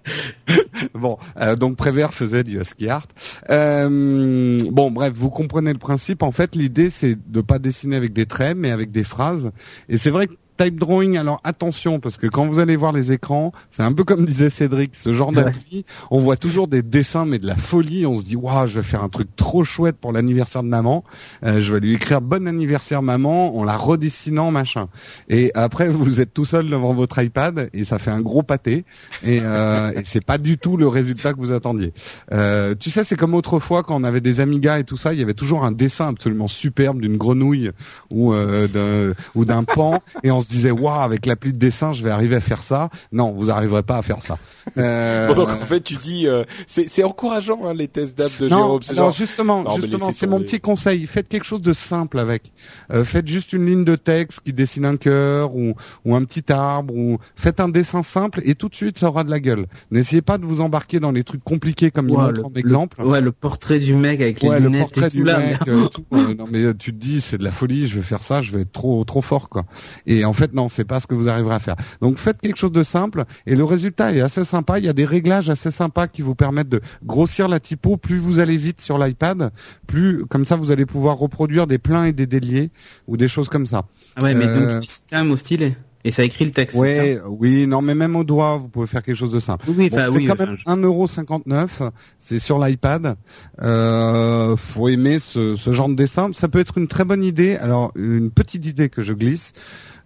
[0.94, 3.08] Bon, euh, donc Prévert faisait du ASCII art.
[3.50, 6.24] Euh, bon, bref, vous comprenez le principe.
[6.24, 9.52] En fait, l'idée c'est de pas dessiner avec des traits, mais avec des phrases.
[9.88, 13.12] Et c'est vrai que type drawing, alors attention, parce que quand vous allez voir les
[13.12, 17.26] écrans, c'est un peu comme disait Cédric, ce genre d'appli, on voit toujours des dessins,
[17.26, 18.06] mais de la folie.
[18.06, 21.04] On se dit, waouh, je vais faire un truc trop chouette pour l'anniversaire de maman.
[21.44, 24.88] Euh, je vais lui écrire bon anniversaire maman en la redessinant, machin.
[25.30, 28.86] Et après, vous êtes tout seul devant votre iPad et ça fait un gros pâté.
[29.24, 31.94] Et, euh, et c'est pas du tout le résultat que vous attendiez.
[32.34, 35.20] Euh, tu sais, c'est comme autrefois quand on avait des Amiga et tout ça, il
[35.20, 37.72] y avait toujours un dessin absolument superbe d'une grenouille
[38.12, 41.92] ou euh, d'un ou d'un pan, et on se disait waouh, avec l'appli de dessin,
[41.94, 42.90] je vais arriver à faire ça.
[43.12, 44.38] Non, vous arriverez pas à faire ça.
[44.78, 48.32] Euh, Bon, donc en fait, tu dis, euh, c'est c'est encourageant hein, les tests d'app
[48.40, 48.84] de non, Jérôme.
[48.84, 51.08] Genre, justement, Non, justement, laissez c'est mon petit conseil.
[51.08, 52.52] Faites quelque chose de simple avec.
[52.94, 55.74] Euh, faites juste une ligne de texte qui dessine un cœur ou,
[56.06, 59.24] ou un petit arbre ou faites un dessin simple et tout de suite ça aura
[59.24, 59.66] de la gueule.
[59.90, 62.52] N'essayez pas de vous embarquer dans les trucs compliqués comme il Ouah, montre le, en
[62.56, 63.02] exemple.
[63.02, 65.24] le- ouais, le portrait du mec avec les Ouais, le lunettes portrait et tout du
[65.24, 65.40] là.
[65.40, 67.96] mec, euh, tout, euh, non mais euh, tu te dis c'est de la folie, je
[67.96, 69.66] vais faire ça, je vais être trop trop fort quoi.
[70.06, 71.76] Et en fait non, c'est pas ce que vous arriverez à faire.
[72.02, 74.80] Donc faites quelque chose de simple et le résultat est assez sympa.
[74.80, 77.98] Il y a des réglages assez sympas qui vous permettent de grossir la typo.
[77.98, 79.52] Plus vous allez vite sur l'iPad,
[79.88, 82.72] plus comme ça vous allez pouvoir reproduire des pleins et des déliés
[83.08, 83.84] ou des choses comme ça.
[84.16, 85.78] Ah ouais, mais Euh, donc dessines quand même au stylet.
[86.06, 86.76] Et ça écrit le texte.
[86.76, 89.66] c'est Ouais, oui, non, mais même au doigt, vous pouvez faire quelque chose de simple.
[89.66, 90.26] ça Oui, Bon, c'est oui.
[90.28, 93.18] quand même je- 1,59€, c'est sur l'iPad.
[93.62, 96.30] Euh, faut aimer ce, ce genre de dessin.
[96.34, 97.56] Ça peut être une très bonne idée.
[97.58, 99.52] Alors, une petite idée que je glisse.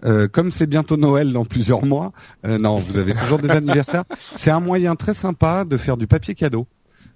[0.06, 2.12] Euh, comme c'est bientôt Noël dans plusieurs mois,
[2.46, 4.04] euh, non, vous avez toujours des anniversaires.
[4.36, 6.68] C'est un moyen très sympa de faire du papier cadeau.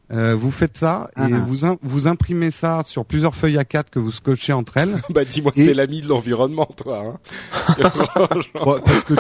[0.10, 1.28] Euh, vous faites ça et Ah.
[1.45, 4.95] vous im- vous imprimez ça sur plusieurs feuilles A4 que vous scotchez entre elles.
[5.10, 7.03] bah dis-moi que Et- t'es l'ami de l'environnement, toi.
[7.05, 7.20] Hein.
[8.53, 9.14] Bon, parce, que,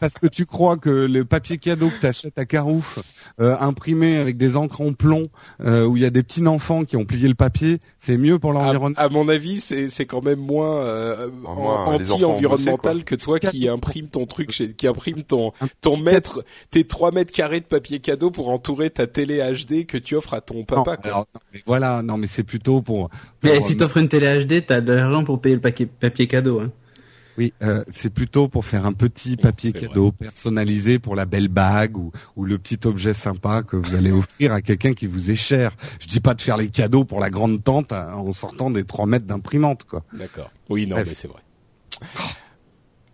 [0.00, 2.98] parce que tu crois que le papier cadeau que t'achètes à Carouf,
[3.40, 5.28] euh, imprimé avec des encres en plomb,
[5.62, 8.38] euh, où il y a des petits enfants qui ont plié le papier, c'est mieux
[8.38, 8.98] pour à, l'environnement?
[8.98, 11.50] à mon avis, c'est c'est quand même moins euh, Ah,
[11.90, 17.12] anti-environnemental que toi qui imprime ton truc, chez, qui imprime ton ton mètre, tes 3
[17.12, 20.56] mètres carrés de papier cadeau pour entourer ta télé HD que tu offres à ton
[20.58, 20.96] Non, papa.
[20.96, 21.06] quoi.
[21.06, 23.10] alors, non, mais voilà, non mais c'est plutôt pour.
[23.42, 26.26] Mais pour, si t'offres une télé HD, t'as de l'argent pour payer le paquet, papier
[26.26, 26.60] cadeau.
[26.60, 26.70] Hein.
[27.38, 31.96] oui, euh, c'est plutôt pour faire un petit papier cadeau personnalisé pour la belle bague
[31.96, 35.34] ou, ou le petit objet sympa que vous allez offrir à quelqu'un qui vous est
[35.36, 35.72] cher.
[36.00, 38.84] Je dis pas de faire les cadeaux pour la grande tante hein, en sortant des
[38.84, 40.04] 3 mètres d'imprimante quoi.
[40.12, 40.50] D'accord.
[40.68, 41.08] Oui, non, Bref.
[41.08, 41.40] mais c'est vrai.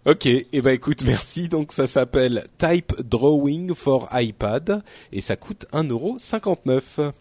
[0.07, 1.49] Ok, et eh ben écoute, merci.
[1.49, 4.83] Donc ça s'appelle Type Drawing for iPad
[5.13, 7.13] et ça coûte 1,59€.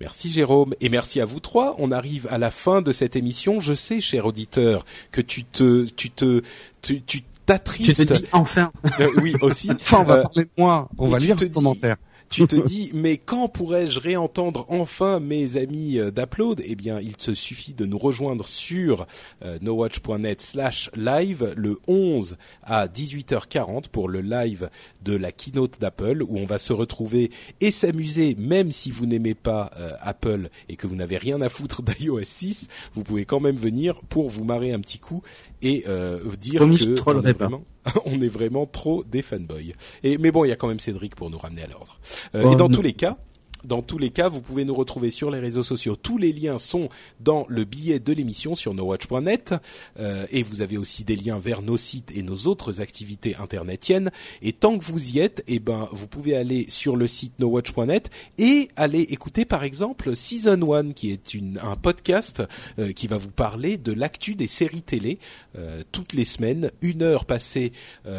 [0.00, 1.74] Merci Jérôme et merci à vous trois.
[1.78, 3.60] On arrive à la fin de cette émission.
[3.60, 6.42] Je sais, cher auditeur, que tu te, tu te,
[6.82, 8.06] tu, tu Tu t'attristes.
[8.06, 8.72] te dis enfin.
[9.00, 9.70] Euh, oui, aussi.
[9.70, 10.88] Enfin, on va Euh, parler de moi.
[10.98, 11.96] On va lire te les dis- commentaires.
[12.32, 16.62] Tu te dis, mais quand pourrais-je réentendre enfin mes amis euh, d'Upload?
[16.64, 19.06] Eh bien, il te suffit de nous rejoindre sur
[19.44, 24.70] euh, nowatch.net slash live le 11 à 18h40 pour le live
[25.02, 27.30] de la keynote d'Apple où on va se retrouver
[27.60, 31.48] et s'amuser, même si vous n'aimez pas euh, Apple et que vous n'avez rien à
[31.48, 35.22] foutre d'iOS 6, vous pouvez quand même venir pour vous marrer un petit coup
[35.60, 37.46] et euh, dire Promis, je que trollerai pas.
[37.46, 37.62] vraiment,
[38.04, 39.74] on est vraiment trop des fanboys.
[40.02, 41.98] Et mais bon, il y a quand même Cédric pour nous ramener à l'ordre.
[42.34, 42.74] Euh, Oh, et dans non.
[42.76, 43.16] tous les cas,
[43.64, 45.96] dans tous les cas, vous pouvez nous retrouver sur les réseaux sociaux.
[45.96, 46.88] Tous les liens sont
[47.20, 49.54] dans le billet de l'émission sur nowatch.net
[49.98, 54.10] euh, et vous avez aussi des liens vers nos sites et nos autres activités internetiennes.
[54.42, 58.10] Et tant que vous y êtes, eh ben vous pouvez aller sur le site nowatch.net
[58.38, 62.42] et aller écouter par exemple Season 1 qui est un podcast
[62.78, 65.18] euh, qui va vous parler de l'actu des séries télé
[65.56, 67.72] euh, toutes les semaines, une heure passée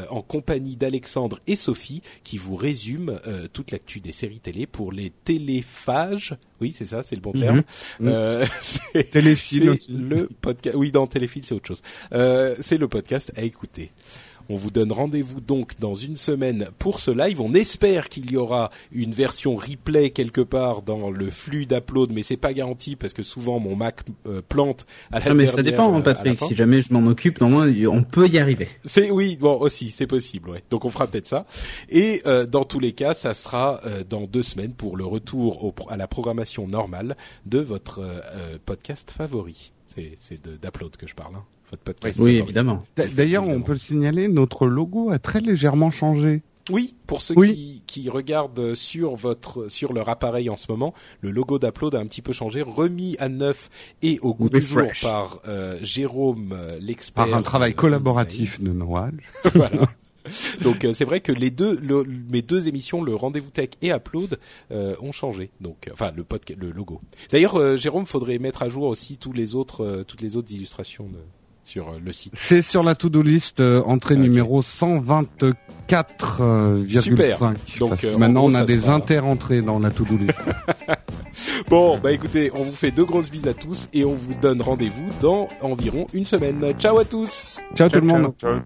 [0.09, 4.91] en compagnie d'Alexandre et Sophie qui vous résument euh, toute l'actu des séries télé pour
[4.91, 6.35] les téléphages.
[6.61, 7.63] Oui, c'est ça, c'est le bon terme.
[7.99, 8.07] Mhm.
[8.07, 10.75] Euh, c'est le podcast.
[10.77, 11.81] Oui, dans Téléfilm, c'est autre chose.
[12.13, 13.91] Euh, c'est le podcast à écouter.
[14.49, 17.41] On vous donne rendez-vous donc dans une semaine pour ce live.
[17.41, 22.23] On espère qu'il y aura une version replay quelque part dans le flux d'upload, mais
[22.23, 25.63] c'est pas garanti parce que souvent mon Mac euh, plante à la Non, mais ça
[25.63, 26.39] dépend, euh, hein, la Patrick.
[26.47, 28.67] Si jamais je m'en occupe, normalement, on peut y arriver.
[28.85, 30.63] C'est oui, bon aussi, c'est possible, ouais.
[30.69, 31.45] Donc on fera peut-être ça.
[31.89, 35.63] Et euh, dans tous les cas, ça sera euh, dans deux semaines pour le retour
[35.63, 39.71] au à la programmation normale de votre euh, euh, podcast favori.
[40.19, 41.43] C'est d'upload que je parle, hein.
[41.73, 42.19] Votre podcast.
[42.19, 42.83] Oui, évidemment.
[43.15, 46.43] D'ailleurs, on peut le signaler, notre logo a très légèrement changé.
[46.69, 47.81] Oui, pour ceux Oui.
[47.87, 51.99] qui, qui regardent sur votre sur leur appareil en ce moment, le logo d'Upload a
[51.99, 53.69] un petit peu changé, remis à neuf
[54.01, 57.25] et au goût du jour par euh, Jérôme, euh, l'expert.
[57.25, 59.11] Par un travail euh, collaboratif de Noël.
[59.55, 59.89] voilà.
[60.61, 63.89] Donc euh, c'est vrai que les deux, le- mes deux émissions, le rendez-vous tech et
[63.91, 64.39] Upload,
[64.71, 65.51] euh, ont changé.
[65.59, 67.01] Donc, euh, enfin le podcast, le logo.
[67.29, 70.53] D'ailleurs, euh, Jérôme, faudrait mettre à jour aussi tous les autres, euh, toutes les autres
[70.53, 71.17] illustrations de,
[71.63, 72.33] sur euh, le site.
[72.35, 74.21] C'est sur la to-do list, euh, entrée Ok.
[74.21, 77.01] numéro 124,5.
[77.01, 77.39] Super.
[77.79, 80.17] Donc, Parce que euh, en maintenant, gros, on a des sera- inter-entrées dans la to-do
[80.17, 80.39] list.
[81.67, 84.61] Bon, bah écoutez, on vous fait deux grosses bises à tous et on vous donne
[84.61, 86.63] rendez-vous dans environ une semaine.
[86.77, 87.55] Ciao à tous.
[87.75, 88.33] Ciao tout le monde.
[88.39, 88.59] ciao.